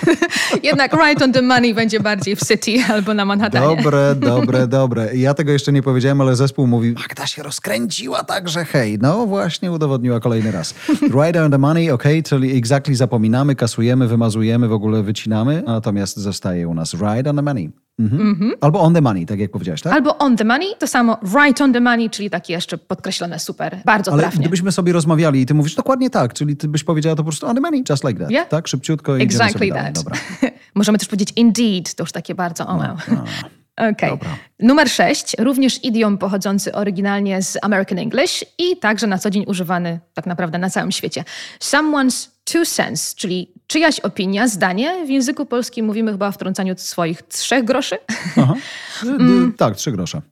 Jednak 0.63 0.93
right 0.93 1.23
on 1.23 1.33
the 1.33 1.43
money 1.43 1.75
będzie 1.75 2.01
bardziej 2.01 2.37
w 2.37 2.41
City 2.41 2.73
albo 2.93 3.15
na 3.15 3.25
Manhattanie. 3.25 3.77
Dobre, 3.77 4.15
dobre, 4.31 4.67
dobre. 4.67 5.17
Ja 5.17 5.35
tego 5.35 5.53
jeszcze 5.53 5.73
nie 5.73 5.83
powiedziałem, 5.83 6.21
ale 6.21 6.37
zespół 6.37 6.67
mówi, 6.67 6.93
Magda 6.93 7.27
się 7.27 7.43
rozkręciła 7.43 8.25
tak, 8.25 8.49
że 8.49 8.65
hej. 8.65 8.99
No 9.01 9.27
właśnie 9.27 9.73
udowodniła 9.73 10.21
kolejny 10.21 10.53
raz. 10.53 10.75
Right 11.23 11.37
on 11.37 11.51
the 11.51 11.59
money, 11.59 11.91
ok, 11.91 12.05
czyli 12.25 12.57
exactly 12.57 12.95
zapominamy, 12.95 13.55
kasujemy, 13.55 14.09
wymazujemy, 14.09 14.69
w 14.69 14.73
ogóle 14.73 15.03
wycinamy, 15.03 15.63
natomiast 15.67 16.17
zostaje 16.17 16.69
u 16.69 16.75
nas 16.75 16.95
right 16.95 17.27
on 17.27 17.37
the 17.37 17.43
money. 17.43 17.71
Mhm. 17.99 18.53
Albo 18.61 18.81
on 18.81 18.95
the 18.95 19.01
money, 19.01 19.27
tak 19.27 19.39
jak 19.39 19.51
powiedziałeś, 19.51 19.83
tak? 19.83 19.93
Albo 19.93 20.19
on 20.19 20.37
the 20.37 20.45
money, 20.45 20.67
to 20.79 20.87
samo 20.87 21.19
right 21.43 21.61
on 21.61 21.73
the 21.73 21.81
money, 21.81 22.11
czyli 22.11 22.31
takie 22.31 22.53
jeszcze 22.53 22.79
podkreślone 22.79 23.39
super, 23.39 23.77
bardzo 23.85 24.13
Ale 24.13 24.23
trafnie. 24.23 24.41
gdybyśmy 24.41 24.73
sobie 24.73 24.93
rozmawiali 24.93 25.41
i 25.41 25.47
ty 25.47 25.55
mówisz 25.55 25.75
dokładnie 25.75 26.11
tak, 26.11 26.35
czyli 26.35 26.57
ty 26.57 26.69
byś 26.69 26.85
powiedziała 26.85 27.17
to 27.17 27.23
po 27.23 27.31
prostu 27.31 27.47
on 27.47 27.55
the 27.55 27.61
money, 27.61 27.85
just 27.91 28.05
like 28.05 28.21
that, 28.21 28.31
Yeah. 28.31 28.49
tak? 28.49 28.69
Szybciutko 28.69 29.17
i 29.17 29.23
Exactly 29.23 29.69
sobie 29.69 29.73
Dobra. 29.95 30.17
Możemy 30.75 30.99
też 30.99 31.09
powiedzieć 31.09 31.33
indeed, 31.37 31.95
to 31.95 32.03
już 32.03 32.13
takie 32.13 32.35
bardzo 32.35 32.67
o 32.67 32.77
wow. 32.77 32.97
Okej. 33.93 34.11
Dobra. 34.11 34.37
Numer 34.61 34.91
sześć, 34.91 35.37
również 35.39 35.85
idiom 35.85 36.19
pochodzący 36.19 36.73
oryginalnie 36.73 37.43
z 37.43 37.59
American 37.63 37.99
English 37.99 38.45
i 38.59 38.77
także 38.77 39.07
na 39.07 39.19
co 39.19 39.31
dzień 39.31 39.45
używany 39.49 40.01
tak 40.15 40.27
naprawdę 40.27 40.59
na 40.59 40.71
całym 40.71 40.93
świecie. 40.93 41.25
Someone's 41.61 42.29
two 42.45 42.65
cents, 42.65 43.15
czyli 43.15 43.53
czyjaś 43.67 44.01
opinia, 44.01 44.49
zdanie. 44.49 45.07
W 45.07 45.11
języku 45.11 45.47
polskim 45.47 45.87
mówimy 45.87 46.13
chyba 46.13 46.29
o 46.29 46.33
wtrącaniu 46.33 46.75
swoich 46.79 47.23
trzech 47.23 47.65
groszy. 47.65 47.97
Aha. 48.37 48.55
D- 49.03 49.51
Tak, 49.57 49.77
trzy 49.77 49.93
grosze. 49.93 50.23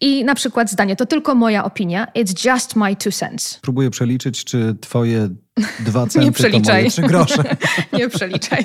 I 0.00 0.24
na 0.24 0.34
przykład 0.34 0.70
zdanie, 0.70 0.96
to 0.96 1.06
tylko 1.06 1.34
moja 1.34 1.64
opinia, 1.64 2.06
it's 2.16 2.50
just 2.52 2.76
my 2.76 2.96
two 2.96 3.12
cents. 3.12 3.58
Próbuję 3.62 3.90
przeliczyć, 3.90 4.44
czy 4.44 4.76
twoje 4.80 5.28
dwa 5.80 6.06
centy 6.06 6.26
to 6.28 6.32
przeliczaj. 6.34 6.74
moje 6.80 6.90
trzy 6.90 7.02
grosze. 7.02 7.44
Nie 7.92 8.08
przeliczaj. 8.08 8.64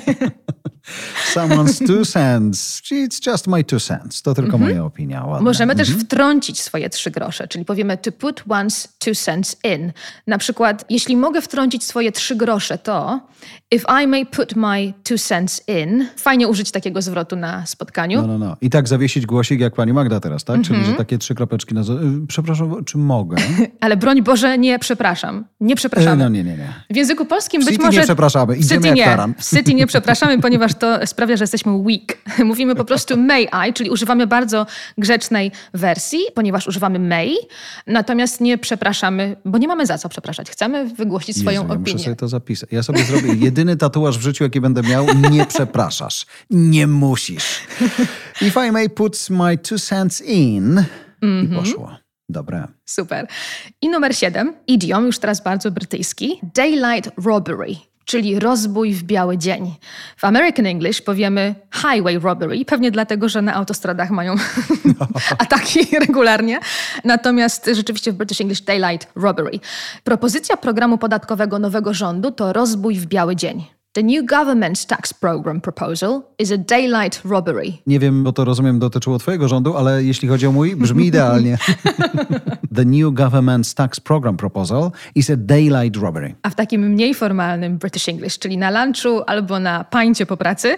Someone's 1.34 1.86
two 1.86 2.04
cents. 2.04 2.82
It's 2.92 3.30
just 3.30 3.46
my 3.46 3.64
two 3.64 3.80
cents. 3.80 4.22
To 4.22 4.34
tylko 4.34 4.58
moja 4.58 4.84
opinia. 4.84 5.24
Ładne. 5.24 5.44
Możemy 5.44 5.76
też 5.76 5.90
wtrącić 5.90 6.60
swoje 6.60 6.90
trzy 6.90 7.10
grosze, 7.10 7.48
czyli 7.48 7.64
powiemy 7.64 7.96
to 7.98 8.12
put 8.12 8.42
one's 8.48 8.88
two 8.98 9.14
cents 9.14 9.56
in. 9.64 9.92
Na 10.26 10.38
przykład, 10.38 10.84
jeśli 10.90 11.16
mogę 11.16 11.42
wtrącić 11.42 11.84
swoje 11.84 12.12
trzy 12.12 12.36
grosze, 12.36 12.78
to 12.78 13.20
if 13.70 13.85
I 14.02 14.06
may 14.06 14.26
put 14.26 14.56
my 14.56 14.92
two 15.04 15.18
cents 15.18 15.62
in. 15.68 16.06
Fajnie 16.16 16.48
użyć 16.48 16.70
takiego 16.70 17.02
zwrotu 17.02 17.36
na 17.36 17.66
spotkaniu. 17.66 18.20
No, 18.22 18.26
no, 18.26 18.38
no. 18.38 18.56
I 18.60 18.70
tak 18.70 18.88
zawiesić 18.88 19.26
głosik 19.26 19.60
jak 19.60 19.74
pani 19.74 19.92
Magda 19.92 20.20
teraz, 20.20 20.44
tak? 20.44 20.60
Czyli, 20.62 20.84
że 20.84 20.92
takie 20.92 21.18
trzy 21.18 21.34
kropeczki 21.34 21.74
na... 21.74 21.80
y, 21.80 21.84
Przepraszam, 22.28 22.84
czy 22.84 22.98
mogę? 22.98 23.36
Ale 23.80 23.96
broń 23.96 24.22
Boże, 24.22 24.58
nie 24.58 24.78
przepraszam. 24.78 25.44
Nie 25.60 25.72
E, 25.72 25.76
przepraszamy. 25.76 26.16
No 26.24 26.28
nie, 26.28 26.44
nie, 26.44 26.56
nie. 26.56 26.72
W 26.90 26.96
języku 26.96 27.24
polskim 27.24 27.60
być 27.64 27.70
City 27.70 27.84
może... 27.84 28.00
nie 28.00 28.04
przepraszamy, 28.04 28.54
W 28.54 28.58
idziemy 28.58 28.82
City 28.88 28.94
nie. 28.94 29.16
W 29.38 29.50
City 29.56 29.74
nie 29.74 29.86
przepraszamy, 29.86 30.38
ponieważ 30.46 30.74
to 30.74 31.06
sprawia, 31.06 31.36
że 31.36 31.44
jesteśmy 31.44 31.72
weak. 31.82 32.18
Mówimy 32.44 32.74
po 32.74 32.84
prostu 32.84 33.16
may 33.16 33.48
I, 33.68 33.72
czyli 33.72 33.90
używamy 33.90 34.26
bardzo 34.26 34.66
grzecznej 34.98 35.50
wersji, 35.74 36.18
ponieważ 36.34 36.66
używamy 36.66 36.98
may, 36.98 37.34
natomiast 37.86 38.40
nie 38.40 38.58
przepraszamy, 38.58 39.36
bo 39.44 39.58
nie 39.58 39.68
mamy 39.68 39.86
za 39.86 39.98
co 39.98 40.08
przepraszać. 40.08 40.50
Chcemy 40.50 40.84
wygłosić 40.86 41.36
swoją 41.36 41.62
Jezu, 41.62 41.72
ja 41.72 41.78
muszę 41.78 41.90
opinię. 41.90 42.04
sobie 42.04 42.16
to 42.16 42.28
zapisać. 42.28 42.68
Ja 42.72 42.82
sobie 42.82 43.04
zrobię 43.04 43.34
jedyny 43.34 43.75
tatuaż 43.76 44.18
w 44.18 44.22
życiu, 44.22 44.44
jaki 44.44 44.60
będę 44.60 44.82
miał. 44.82 45.06
Nie 45.30 45.46
przepraszasz. 45.54 46.26
Nie 46.50 46.86
musisz. 46.86 47.60
If 48.40 48.66
I 48.68 48.72
may 48.72 48.90
put 48.90 49.30
my 49.30 49.58
two 49.58 49.78
cents 49.78 50.20
in. 50.22 50.84
I 51.22 51.48
poszło. 51.54 51.96
Dobre. 52.28 52.68
Super. 52.84 53.26
I 53.82 53.88
numer 53.88 54.16
siedem, 54.16 54.54
idiom, 54.66 55.06
już 55.06 55.18
teraz 55.18 55.42
bardzo 55.42 55.70
brytyjski, 55.70 56.40
daylight 56.54 57.10
robbery, 57.24 57.76
czyli 58.06 58.38
rozbój 58.38 58.92
w 58.92 59.02
biały 59.02 59.38
dzień. 59.38 59.74
W 60.16 60.24
American 60.24 60.66
English 60.66 61.02
powiemy 61.02 61.54
highway 61.74 62.18
robbery, 62.18 62.64
pewnie 62.64 62.90
dlatego, 62.90 63.28
że 63.28 63.42
na 63.42 63.54
autostradach 63.54 64.10
mają 64.10 64.34
ataki 65.38 65.98
regularnie. 66.00 66.60
Natomiast 67.04 67.70
rzeczywiście 67.72 68.12
w 68.12 68.14
British 68.14 68.40
English 68.40 68.60
daylight 68.60 69.08
robbery. 69.16 69.60
Propozycja 70.04 70.56
programu 70.56 70.98
podatkowego 70.98 71.58
nowego 71.58 71.94
rządu 71.94 72.30
to 72.30 72.52
rozbój 72.52 72.94
w 72.94 73.06
biały 73.06 73.36
dzień. 73.36 73.75
The 73.96 74.02
new 74.02 74.22
government's 74.22 74.86
tax 74.86 75.12
program 75.12 75.60
proposal 75.60 76.22
is 76.38 76.52
a 76.52 76.58
daylight 76.58 77.24
robbery. 77.24 77.72
Nie 77.86 77.98
wiem, 77.98 78.24
bo 78.24 78.32
to 78.32 78.44
rozumiem 78.44 78.78
dotyczyło 78.78 79.18
twojego 79.18 79.48
rządu, 79.48 79.76
ale 79.76 80.04
jeśli 80.04 80.28
chodzi 80.28 80.46
o 80.46 80.52
mój, 80.52 80.76
brzmi 80.76 81.06
idealnie. 81.12 81.58
The 82.74 82.84
new 82.84 83.14
government's 83.14 83.74
tax 83.74 84.00
program 84.00 84.36
proposal 84.36 84.90
is 85.14 85.30
a 85.30 85.36
daylight 85.36 85.96
robbery. 85.96 86.34
A 86.42 86.50
w 86.50 86.54
takim 86.54 86.88
mniej 86.88 87.14
formalnym 87.14 87.78
British 87.78 88.08
English, 88.08 88.38
czyli 88.38 88.58
na 88.58 88.84
lunchu 88.84 89.22
albo 89.26 89.60
na 89.60 89.84
pańcie 89.84 90.26
po 90.26 90.36
pracy, 90.36 90.76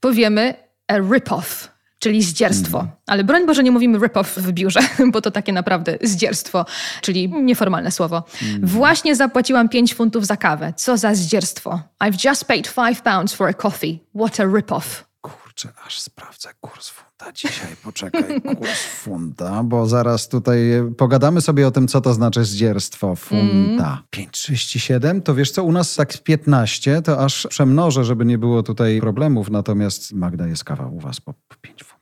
powiemy 0.00 0.54
a 0.88 0.98
rip-off, 0.98 1.73
czyli 2.04 2.22
zdzierstwo. 2.22 2.86
Ale 3.06 3.24
broń 3.24 3.46
Boże 3.46 3.62
nie 3.62 3.70
mówimy 3.70 3.98
rip-off 3.98 4.40
w 4.40 4.52
biurze, 4.52 4.80
bo 5.12 5.20
to 5.20 5.30
takie 5.30 5.52
naprawdę 5.52 5.98
zdzierstwo, 6.02 6.66
czyli 7.00 7.28
nieformalne 7.28 7.90
słowo. 7.90 8.22
Właśnie 8.62 9.16
zapłaciłam 9.16 9.68
5 9.68 9.94
funtów 9.94 10.26
za 10.26 10.36
kawę. 10.36 10.72
Co 10.76 10.96
za 10.96 11.14
zdzierstwo. 11.14 11.80
I've 12.04 12.28
just 12.28 12.44
paid 12.44 12.74
5 12.74 13.00
pounds 13.00 13.34
for 13.34 13.48
a 13.48 13.52
coffee. 13.52 13.98
What 14.16 14.40
a 14.40 14.44
rip-off. 14.44 15.04
Kurczę, 15.20 15.68
aż 15.86 16.00
sprawdzę 16.00 16.48
kurs 16.60 16.88
funta 16.88 17.32
dzisiaj. 17.32 17.76
Poczekaj, 17.84 18.40
kurs 18.58 18.82
funta, 18.82 19.62
bo 19.62 19.86
zaraz 19.86 20.28
tutaj 20.28 20.72
e, 20.72 20.94
pogadamy 20.94 21.40
sobie 21.40 21.66
o 21.66 21.70
tym, 21.70 21.88
co 21.88 22.00
to 22.00 22.14
znaczy 22.14 22.44
zdzierstwo 22.44 23.16
funta. 23.16 24.02
5,37 24.16 25.22
to 25.22 25.34
wiesz 25.34 25.50
co, 25.50 25.64
u 25.64 25.72
nas 25.72 25.94
tak 25.94 26.18
15 26.22 27.02
to 27.02 27.24
aż 27.24 27.46
przemnożę, 27.50 28.04
żeby 28.04 28.24
nie 28.24 28.38
było 28.38 28.62
tutaj 28.62 29.00
problemów, 29.00 29.50
natomiast 29.50 30.12
Magda 30.12 30.46
jest 30.46 30.64
kawa 30.64 30.86
u 30.86 31.00
was 31.00 31.20
po 31.20 31.34
5 31.60 31.82
funtów. 31.84 31.93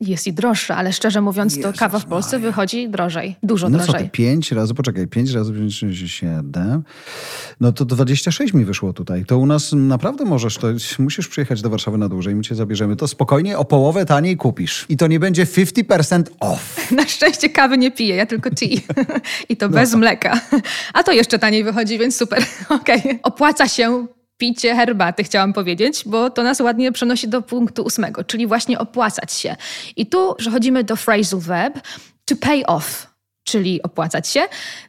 Jest 0.00 0.26
i 0.26 0.32
droższa, 0.32 0.76
ale 0.76 0.92
szczerze 0.92 1.20
mówiąc, 1.20 1.54
to 1.54 1.60
Jezus 1.60 1.78
kawa 1.78 1.98
w 1.98 2.04
Polsce 2.06 2.36
Maria. 2.36 2.50
wychodzi 2.50 2.88
drożej. 2.88 3.36
Dużo 3.42 3.68
No 3.68 3.78
drożej. 3.78 4.02
ty, 4.04 4.10
5 4.10 4.52
razy, 4.52 4.74
poczekaj, 4.74 5.06
5 5.06 5.30
razy 5.30 5.52
57, 5.52 6.82
no 7.60 7.72
to 7.72 7.84
26 7.84 8.54
mi 8.54 8.64
wyszło 8.64 8.92
tutaj. 8.92 9.24
To 9.24 9.38
u 9.38 9.46
nas 9.46 9.72
naprawdę 9.72 10.24
możesz, 10.24 10.58
to 10.58 10.66
musisz 10.98 11.28
przyjechać 11.28 11.62
do 11.62 11.70
Warszawy 11.70 11.98
na 11.98 12.08
dłużej, 12.08 12.34
my 12.34 12.42
cię 12.42 12.54
zabierzemy, 12.54 12.96
to 12.96 13.08
spokojnie 13.08 13.58
o 13.58 13.64
połowę 13.64 14.06
taniej 14.06 14.36
kupisz. 14.36 14.86
I 14.88 14.96
to 14.96 15.06
nie 15.06 15.20
będzie 15.20 15.44
50% 15.46 16.22
off. 16.40 16.76
Na 16.96 17.08
szczęście 17.08 17.48
kawy 17.48 17.78
nie 17.78 17.90
piję, 17.90 18.16
ja 18.16 18.26
tylko 18.26 18.50
tea. 18.50 18.80
I 19.48 19.56
to 19.56 19.68
bez 19.68 19.94
mleka. 19.94 20.40
A 20.94 21.02
to 21.02 21.12
jeszcze 21.12 21.38
taniej 21.38 21.64
wychodzi, 21.64 21.98
więc 21.98 22.16
super. 22.16 22.42
Okej. 22.68 23.18
Opłaca 23.22 23.68
się 23.68 24.06
picie 24.36 24.74
herbaty, 24.74 25.24
chciałam 25.24 25.52
powiedzieć, 25.52 26.02
bo 26.06 26.30
to 26.30 26.42
nas 26.42 26.60
ładnie 26.60 26.92
przenosi 26.92 27.28
do 27.28 27.42
punktu 27.42 27.82
ósmego, 27.82 28.24
czyli 28.24 28.46
właśnie 28.46 28.78
opłacać 28.78 29.32
się. 29.32 29.56
I 29.96 30.06
tu 30.06 30.34
przechodzimy 30.34 30.84
do 30.84 30.96
phrasal 30.96 31.40
verb 31.40 31.80
to 32.24 32.36
pay 32.36 32.66
off, 32.66 33.14
czyli 33.44 33.82
opłacać 33.82 34.28
się. 34.28 34.42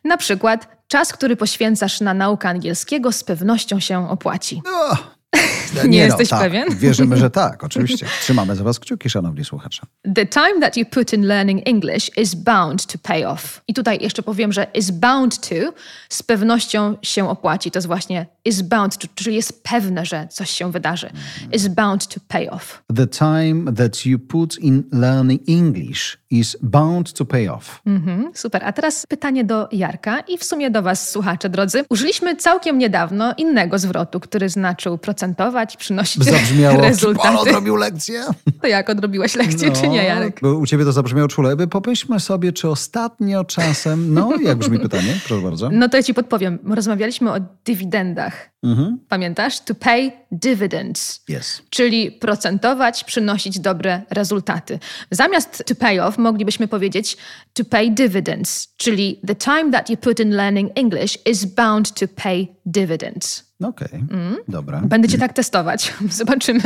Na 0.03 0.17
przykład 0.17 0.67
czas, 0.87 1.13
który 1.13 1.35
poświęcasz 1.35 2.01
na 2.01 2.13
naukę 2.13 2.49
angielskiego 2.49 3.11
z 3.11 3.23
pewnością 3.23 3.79
się 3.79 4.09
opłaci. 4.09 4.61
O, 4.65 4.97
Nie 5.87 5.97
jesteś 5.97 6.29
tak, 6.29 6.39
pewien? 6.39 6.75
Wierzymy, 6.75 7.17
że 7.17 7.29
tak, 7.29 7.63
oczywiście. 7.67 8.05
Trzymamy 8.21 8.55
za 8.55 8.63
was 8.63 8.79
kciuki, 8.79 9.09
szanowni 9.09 9.45
słuchacze. 9.45 9.81
The 10.15 10.25
time 10.25 10.61
that 10.61 10.77
you 10.77 10.85
put 10.85 11.13
in 11.13 11.27
learning 11.27 11.67
English 11.67 12.17
is 12.17 12.35
bound 12.35 12.85
to 12.85 12.97
pay 13.03 13.27
off. 13.27 13.61
I 13.67 13.73
tutaj 13.73 13.97
jeszcze 14.01 14.23
powiem, 14.23 14.53
że 14.53 14.67
is 14.73 14.91
bound 14.91 15.49
to 15.49 15.73
z 16.09 16.23
pewnością 16.23 16.97
się 17.01 17.29
opłaci. 17.29 17.71
To 17.71 17.77
jest 17.77 17.87
właśnie 17.87 18.25
is 18.45 18.61
bound 18.61 18.97
to, 18.97 19.07
czyli 19.15 19.35
jest 19.35 19.63
pewne, 19.63 20.05
że 20.05 20.27
coś 20.31 20.49
się 20.49 20.71
wydarzy. 20.71 21.09
Is 21.53 21.67
bound 21.67 22.07
to 22.07 22.19
pay 22.27 22.49
off. 22.49 22.83
The 22.95 23.07
time 23.07 23.73
that 23.73 24.05
you 24.05 24.19
put 24.19 24.59
in 24.59 24.83
learning 24.91 25.41
English 25.49 26.17
is 26.31 26.57
bound 26.61 27.13
to 27.13 27.25
pay 27.25 27.51
off. 27.51 27.81
Mhm, 27.85 28.31
super. 28.33 28.61
A 28.65 28.71
teraz 28.73 29.05
pytanie 29.09 29.43
do 29.43 29.69
Jarka 29.71 30.19
i 30.19 30.37
w 30.37 30.43
sumie 30.43 30.71
do 30.71 30.81
Was, 30.81 31.09
słuchacze 31.09 31.49
drodzy. 31.49 31.83
Użyliśmy 31.89 32.35
całkiem 32.35 32.77
niedawno 32.77 33.33
innego 33.37 33.79
zwrotu, 33.79 34.19
który 34.19 34.49
znaczył 34.49 34.97
procentować, 34.97 35.77
przynosić 35.77 36.23
Zabrzmiało, 36.23 36.81
rezultaty. 36.81 37.39
odrobił 37.39 37.75
lekcję? 37.75 38.23
To 38.61 38.67
jak 38.67 38.89
odrobiłeś 38.89 39.35
lekcję, 39.35 39.71
czy 39.71 39.87
nie, 39.87 40.03
Jarek? 40.03 40.39
Bo 40.41 40.55
u 40.55 40.65
ciebie 40.65 40.85
to 40.85 40.91
zabrzmiało 40.91 41.27
czule. 41.27 41.55
By 41.55 41.67
Pomyślmy 41.67 42.19
sobie, 42.19 42.53
czy 42.53 42.69
ostatnio 42.69 43.43
czasem... 43.43 44.13
No, 44.13 44.29
jak 44.43 44.57
brzmi 44.57 44.79
pytanie? 44.79 45.19
Proszę 45.27 45.43
bardzo. 45.43 45.69
No 45.71 45.89
to 45.89 45.97
ja 45.97 46.03
ci 46.03 46.13
podpowiem. 46.13 46.59
Rozmawialiśmy 46.69 47.31
o 47.33 47.35
dywidendach. 47.65 48.34
Mhm. 48.63 48.99
Pamiętasz? 49.09 49.59
To 49.59 49.75
pay 49.75 50.11
dividends. 50.31 51.21
Yes. 51.29 51.61
czyli 51.69 52.11
procentować, 52.11 53.03
przynosić 53.03 53.59
dobre 53.59 54.01
rezultaty. 54.09 54.79
Zamiast 55.11 55.63
to 55.67 55.75
pay 55.75 56.03
off 56.03 56.17
moglibyśmy 56.17 56.67
powiedzieć 56.67 57.17
to 57.53 57.65
pay 57.65 57.91
dividends, 57.91 58.73
czyli 58.77 59.19
the 59.27 59.35
time 59.35 59.71
that 59.71 59.89
you 59.89 59.97
put 59.97 60.19
in 60.19 60.29
learning 60.29 60.71
English 60.75 61.17
is 61.31 61.45
bound 61.45 61.93
to 61.99 62.05
pay 62.23 62.47
dividends. 62.65 63.45
Okej, 63.63 63.89
Mm. 64.11 64.37
dobra. 64.47 64.81
Będę 64.81 65.07
cię 65.07 65.17
tak 65.17 65.33
testować. 65.33 65.93
Zobaczymy. 66.09 66.61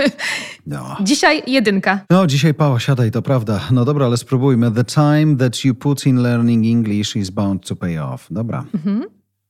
No. 0.68 0.98
Dzisiaj 1.02 1.44
jedynka. 1.48 2.00
No, 2.10 2.28
dzisiaj 2.28 2.54
Pała, 2.54 2.80
siadaj, 2.80 3.12
to 3.12 3.22
prawda. 3.22 3.60
No 3.72 3.86
dobra, 3.86 4.06
ale 4.06 4.18
spróbujmy. 4.18 4.72
The 4.72 4.84
time 4.84 5.36
that 5.38 5.66
you 5.66 5.76
put 5.76 6.06
in 6.06 6.24
learning 6.24 6.66
English 6.66 7.16
is 7.16 7.30
bound 7.30 7.68
to 7.68 7.76
pay 7.76 8.00
off. 8.02 8.28
Dobra. 8.32 8.66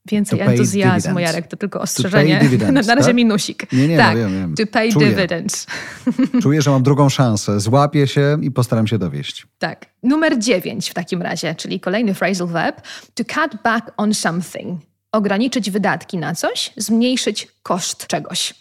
Więcej 0.08 0.40
entuzjazmu. 0.40 1.18
Jarek, 1.18 1.46
to 1.46 1.56
tylko 1.56 1.80
ostrzeżenie. 1.80 2.38
dividends, 2.40 2.74
na, 2.86 2.94
na 2.94 2.94
razie 2.94 3.06
tak? 3.06 3.16
minusik. 3.16 3.72
Nie, 3.72 3.88
nie, 3.88 3.96
no 3.96 4.02
tak, 4.02 4.16
wiem, 4.16 4.32
wiem. 4.32 4.54
to 4.54 4.66
pay 4.66 4.92
Czuję. 4.92 5.08
dividends. 5.08 5.66
Czuję, 6.42 6.62
że 6.62 6.70
mam 6.70 6.82
drugą 6.82 7.08
szansę. 7.08 7.60
Złapię 7.60 8.06
się 8.06 8.38
i 8.42 8.50
postaram 8.50 8.86
się 8.86 8.98
dowieść. 8.98 9.46
Tak. 9.58 9.86
Numer 10.02 10.38
dziewięć 10.38 10.90
w 10.90 10.94
takim 10.94 11.22
razie, 11.22 11.54
czyli 11.54 11.80
kolejny 11.80 12.14
phrasal 12.14 12.46
verb. 12.46 12.80
To 13.14 13.24
cut 13.24 13.62
back 13.62 13.90
on 13.96 14.14
something. 14.14 14.80
Ograniczyć 15.12 15.70
wydatki 15.70 16.18
na 16.18 16.34
coś, 16.34 16.72
zmniejszyć 16.76 17.48
koszt 17.62 18.06
czegoś. 18.06 18.54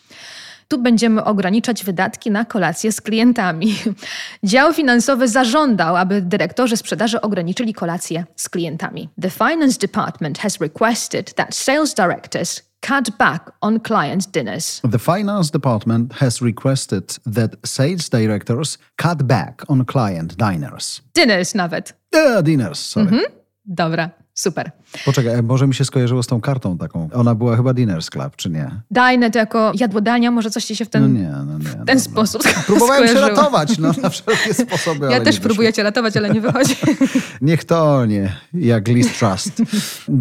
Tu 0.71 0.77
będziemy 0.77 1.23
ograniczać 1.23 1.83
wydatki 1.83 2.31
na 2.31 2.45
kolację 2.45 2.91
z 2.91 3.01
klientami. 3.01 3.75
Dział 4.43 4.73
finansowy 4.73 5.27
zażądał, 5.27 5.95
aby 5.95 6.21
dyrektorzy 6.21 6.77
sprzedaży 6.77 7.21
ograniczyli 7.21 7.73
kolację 7.73 8.25
z 8.35 8.49
klientami. 8.49 9.09
The 9.21 9.29
finance 9.29 9.79
department 9.79 10.37
has 10.37 10.59
requested 10.61 11.33
that 11.33 11.55
sales 11.55 11.93
directors 11.93 12.61
cut 12.81 13.17
back 13.17 13.51
on 13.61 13.79
client 13.79 14.27
dinners. 14.31 14.81
The 14.91 14.99
finance 14.99 15.51
department 15.51 16.13
has 16.13 16.41
requested 16.41 17.19
that 17.33 17.51
sales 17.65 18.09
directors 18.09 18.77
cut 19.01 19.23
back 19.23 19.63
on 19.67 19.85
client 19.85 20.35
diners. 20.35 21.01
Dinners 21.15 21.55
nawet. 21.55 21.93
Uh, 22.15 22.43
dinners, 22.43 22.79
sorry. 22.79 23.07
Mhm. 23.07 23.21
Dobra, 23.65 24.09
super. 24.39 24.71
Poczekaj, 25.05 25.33
e, 25.33 25.41
może 25.41 25.67
mi 25.67 25.75
się 25.75 25.85
skojarzyło 25.85 26.23
z 26.23 26.27
tą 26.27 26.41
kartą 26.41 26.77
taką. 26.77 27.09
Ona 27.13 27.35
była 27.35 27.55
chyba 27.55 27.73
Dinners 27.73 28.09
Club, 28.09 28.35
czy 28.35 28.49
nie? 28.49 28.81
Dajne 28.91 29.31
to 29.31 29.39
jako 29.39 29.71
jadłodania, 29.75 30.31
może 30.31 30.49
coś 30.51 30.65
ci 30.65 30.75
się 30.75 30.85
w 30.85 30.89
ten, 30.89 31.01
No 31.13 31.19
nie, 31.19 31.29
no 31.45 31.57
nie. 31.57 31.65
w 31.83 31.85
ten 31.85 31.99
sposób 31.99 32.43
Próbowałem 32.65 33.03
się 33.03 33.09
skojarzyło. 33.09 33.37
ratować, 33.39 33.77
no 33.77 33.91
na 34.03 34.09
wszelkie 34.09 34.53
sposoby, 34.53 35.07
Ja 35.11 35.21
też 35.21 35.39
próbuję 35.39 35.73
cię 35.73 35.83
ratować, 35.83 36.17
ale 36.17 36.29
nie 36.29 36.41
wychodzi. 36.41 36.75
Niech 37.41 37.63
to 37.63 38.05
nie, 38.05 38.35
jak 38.53 38.87
Liz 38.87 39.17
Trust. 39.19 39.61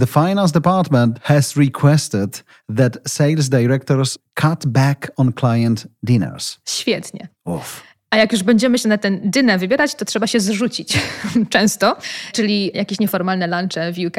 The 0.00 0.06
finance 0.06 0.52
department 0.52 1.18
has 1.22 1.56
requested 1.56 2.44
that 2.76 2.98
sales 3.06 3.48
directors 3.48 4.18
cut 4.34 4.66
back 4.66 5.10
on 5.16 5.32
client 5.32 5.86
dinners. 6.02 6.58
Świetnie. 6.68 7.28
Uff. 7.44 7.87
A 8.10 8.16
jak 8.16 8.32
już 8.32 8.42
będziemy 8.42 8.78
się 8.78 8.88
na 8.88 8.98
ten 8.98 9.20
dynę 9.24 9.58
wybierać, 9.58 9.94
to 9.94 10.04
trzeba 10.04 10.26
się 10.26 10.40
zrzucić 10.40 10.98
często, 11.50 11.96
czyli 12.32 12.70
jakieś 12.74 13.00
nieformalne 13.00 13.46
lunche 13.46 13.92
w 13.92 13.98
UK 13.98 14.16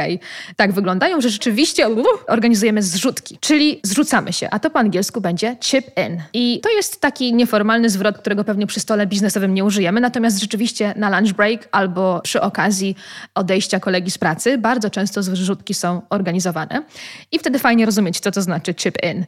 tak 0.56 0.72
wyglądają, 0.72 1.22
że 1.22 1.30
rzeczywiście 1.30 1.88
organizujemy 2.28 2.84
zrzutki, 2.84 3.38
czyli 3.42 3.80
zrzucamy 3.84 4.34
się, 4.34 4.50
a 4.50 4.60
to 4.60 4.70
po 4.70 4.80
angielsku 4.80 5.22
będzie 5.22 5.58
chip 5.62 5.86
in. 5.86 6.22
I 6.34 6.60
to 6.64 6.70
jest 6.70 7.02
taki 7.02 7.34
nieformalny 7.34 7.90
zwrot, 7.90 8.18
którego 8.18 8.44
pewnie 8.44 8.68
przy 8.68 8.80
stole 8.80 9.08
biznesowym 9.08 9.54
nie 9.54 9.64
użyjemy, 9.64 10.02
natomiast 10.02 10.40
rzeczywiście 10.40 10.94
na 10.98 11.20
lunch 11.20 11.34
break 11.34 11.68
albo 11.72 12.22
przy 12.24 12.42
okazji 12.42 12.96
odejścia 13.36 13.80
kolegi 13.80 14.12
z 14.12 14.18
pracy 14.18 14.58
bardzo 14.58 14.90
często 14.90 15.24
zrzutki 15.24 15.74
są 15.74 16.02
organizowane 16.10 16.84
i 17.32 17.40
wtedy 17.40 17.60
fajnie 17.60 17.86
rozumieć, 17.86 18.20
co 18.20 18.32
to 18.32 18.42
znaczy 18.42 18.74
chip 18.74 18.98
in. 19.04 19.26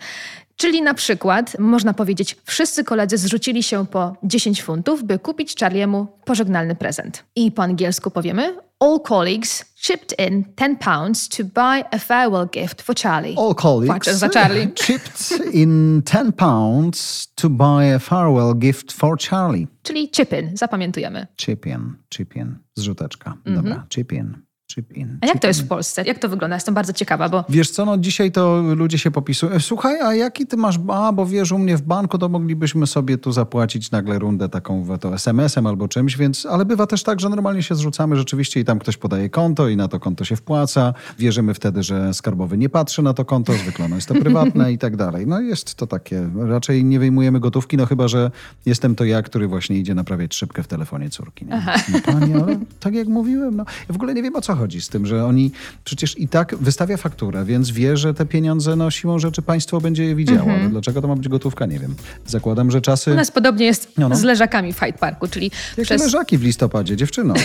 Czyli 0.55 0.81
na 0.81 0.93
przykład 0.93 1.59
można 1.59 1.93
powiedzieć, 1.93 2.37
wszyscy 2.43 2.83
koledzy 2.83 3.17
zrzucili 3.17 3.63
się 3.63 3.85
po 3.85 4.15
10 4.23 4.63
funtów, 4.63 5.03
by 5.03 5.19
kupić 5.19 5.55
Charliemu 5.59 6.07
pożegnalny 6.25 6.75
prezent. 6.75 7.23
I 7.35 7.51
po 7.51 7.63
angielsku 7.63 8.11
powiemy 8.11 8.55
All 8.81 8.99
colleagues 8.99 9.63
chipped 9.75 10.15
in 10.17 10.45
10 10.57 10.79
pounds 10.79 11.29
to 11.29 11.43
buy 11.43 11.83
a 11.91 11.99
farewell 11.99 12.47
gift 12.47 12.81
for 12.81 12.95
Charlie. 12.95 13.35
All 13.37 13.53
colleagues 13.53 14.09
za 14.09 14.29
Charlie. 14.29 14.73
chipped 14.85 15.31
in 15.53 16.01
10 16.01 16.31
pounds 16.31 17.27
to 17.35 17.49
buy 17.49 17.93
a 17.93 17.99
farewell 17.99 18.55
gift 18.55 18.91
for 18.91 19.17
Charlie. 19.17 19.67
Czyli 19.83 20.09
chip 20.09 20.33
in, 20.33 20.57
zapamiętujemy. 20.57 21.27
Chip 21.37 21.65
in, 21.65 21.95
chip 22.09 22.35
in, 22.35 22.57
zrzuteczka. 22.75 23.37
Dobra, 23.45 23.85
chip 23.89 24.11
in, 24.11 24.41
chip 24.75 24.97
in. 24.97 25.17
A 25.21 25.25
jak 25.25 25.39
to 25.39 25.47
jest 25.47 25.61
w 25.61 25.67
Polsce? 25.67 26.03
Jak 26.03 26.19
to 26.19 26.29
wygląda? 26.29 26.55
Jestem 26.55 26.73
bardzo 26.73 26.93
ciekawa, 26.93 27.29
bo 27.29 27.43
Wiesz 27.49 27.69
co, 27.71 27.85
no 27.85 27.97
dzisiaj 27.97 28.31
to 28.31 28.61
ludzie 28.75 28.97
się 28.97 29.11
popisują. 29.11 29.51
E, 29.51 29.59
Słuchaj, 29.59 30.01
a 30.01 30.15
jaki 30.15 30.47
ty 30.47 30.57
masz, 30.57 30.79
a 30.87 31.11
bo 31.11 31.25
wiesz, 31.25 31.51
u 31.51 31.57
mnie 31.57 31.77
w 31.77 31.81
banku 31.81 32.17
to 32.17 32.29
moglibyśmy 32.29 32.87
sobie 32.87 33.17
tu 33.17 33.31
zapłacić 33.31 33.91
nagle 33.91 34.19
rundę 34.19 34.49
taką 34.49 34.97
to 34.97 35.13
SMS-em 35.13 35.67
albo 35.67 35.87
czymś, 35.87 36.17
więc, 36.17 36.45
ale 36.45 36.65
bywa 36.65 36.87
też 36.87 37.03
tak, 37.03 37.19
że 37.19 37.29
normalnie 37.29 37.63
się 37.63 37.75
zrzucamy 37.75 38.15
rzeczywiście 38.15 38.59
i 38.59 38.65
tam 38.65 38.79
ktoś 38.79 38.97
podaje 38.97 39.29
konto 39.29 39.69
i 39.69 39.77
na 39.77 39.87
to 39.87 39.99
konto 39.99 40.25
się 40.25 40.35
wpłaca. 40.35 40.93
Wierzymy 41.19 41.53
wtedy, 41.53 41.83
że 41.83 42.13
skarbowy 42.13 42.57
nie 42.57 42.69
patrzy 42.69 43.01
na 43.01 43.13
to 43.13 43.25
konto, 43.25 43.53
zwykle 43.53 43.85
ono 43.85 43.95
jest 43.95 44.07
to 44.07 44.13
prywatne 44.13 44.71
i 44.73 44.77
tak 44.77 44.95
dalej. 44.95 45.27
No 45.27 45.39
jest 45.39 45.75
to 45.75 45.87
takie, 45.87 46.29
raczej 46.47 46.83
nie 46.83 46.99
wyjmujemy 46.99 47.39
gotówki, 47.39 47.77
no 47.77 47.85
chyba, 47.85 48.07
że 48.07 48.31
jestem 48.65 48.95
to 48.95 49.05
ja, 49.05 49.21
który 49.21 49.47
właśnie 49.47 49.77
idzie 49.77 49.95
naprawiać 49.95 50.35
szybkę 50.35 50.63
w 50.63 50.67
telefonie 50.67 51.09
córki. 51.09 51.45
Nie? 51.45 51.65
No, 51.93 51.99
panie, 52.05 52.35
ale 52.35 52.59
tak 52.79 52.93
jak 52.93 53.07
mówiłem, 53.07 53.55
no 53.55 53.65
ja 53.89 53.93
w 53.93 53.95
ogóle 53.95 54.13
nie 54.13 54.23
wiem 54.23 54.35
o 54.35 54.41
co 54.41 54.55
chodzi. 54.55 54.60
Chodzi 54.61 54.81
z 54.81 54.89
tym, 54.89 55.05
że 55.05 55.25
oni 55.25 55.51
przecież 55.83 56.19
i 56.19 56.27
tak 56.27 56.55
wystawia 56.55 56.97
fakturę, 56.97 57.45
więc 57.45 57.71
wie, 57.71 57.97
że 57.97 58.13
te 58.13 58.25
pieniądze 58.25 58.75
no 58.75 58.91
siłą 58.91 59.19
rzeczy 59.19 59.41
państwo 59.41 59.81
będzie 59.81 60.03
je 60.05 60.15
widziało. 60.15 60.39
Mhm. 60.41 60.59
Ale 60.59 60.69
dlaczego 60.69 61.01
to 61.01 61.07
ma 61.07 61.15
być 61.15 61.27
gotówka? 61.27 61.65
Nie 61.65 61.79
wiem. 61.79 61.95
Zakładam, 62.25 62.71
że 62.71 62.81
czasy... 62.81 63.11
U 63.11 63.15
nas 63.15 63.31
podobnie 63.31 63.65
jest 63.65 63.91
No, 63.97 64.09
no. 64.09 64.15
z 64.15 64.23
leżakami 64.23 64.73
w 64.73 64.79
Hyde 64.79 64.97
Parku, 64.97 65.27
czyli 65.27 65.51
Jakie 65.69 65.85
przez... 65.85 66.01
leżaki 66.01 66.37
w 66.37 66.43
listopadzie, 66.43 66.97
dziewczyno. 66.97 67.33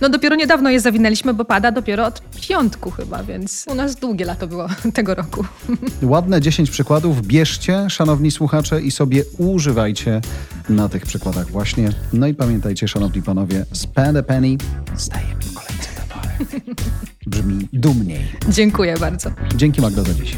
No 0.00 0.08
dopiero 0.08 0.36
niedawno 0.36 0.70
je 0.70 0.80
zawinęliśmy, 0.80 1.34
bo 1.34 1.44
pada 1.44 1.72
dopiero 1.72 2.06
od 2.06 2.22
piątku 2.48 2.90
chyba, 2.90 3.22
więc 3.22 3.64
u 3.68 3.74
nas 3.74 3.96
długie 3.96 4.24
lato 4.24 4.46
było 4.46 4.68
tego 4.94 5.14
roku. 5.14 5.44
Ładne 6.02 6.40
10 6.40 6.70
przykładów 6.70 7.26
bierzcie, 7.26 7.90
szanowni 7.90 8.30
słuchacze, 8.30 8.80
i 8.82 8.90
sobie 8.90 9.24
używajcie 9.38 10.20
na 10.68 10.88
tych 10.88 11.06
przykładach 11.06 11.50
właśnie. 11.50 11.90
No 12.12 12.26
i 12.26 12.34
pamiętajcie, 12.34 12.88
szanowni 12.88 13.22
panowie, 13.22 13.66
spend 13.72 14.18
a 14.18 14.22
penny, 14.22 14.56
stajemy 14.96 15.40
w 15.40 15.54
kolejce. 15.54 15.89
Brzmi 17.26 17.68
dumniej. 17.72 18.24
Dziękuję 18.48 18.96
bardzo. 18.98 19.30
Dzięki 19.56 19.80
Magdo 19.80 20.04
za 20.04 20.14
dziś. 20.14 20.36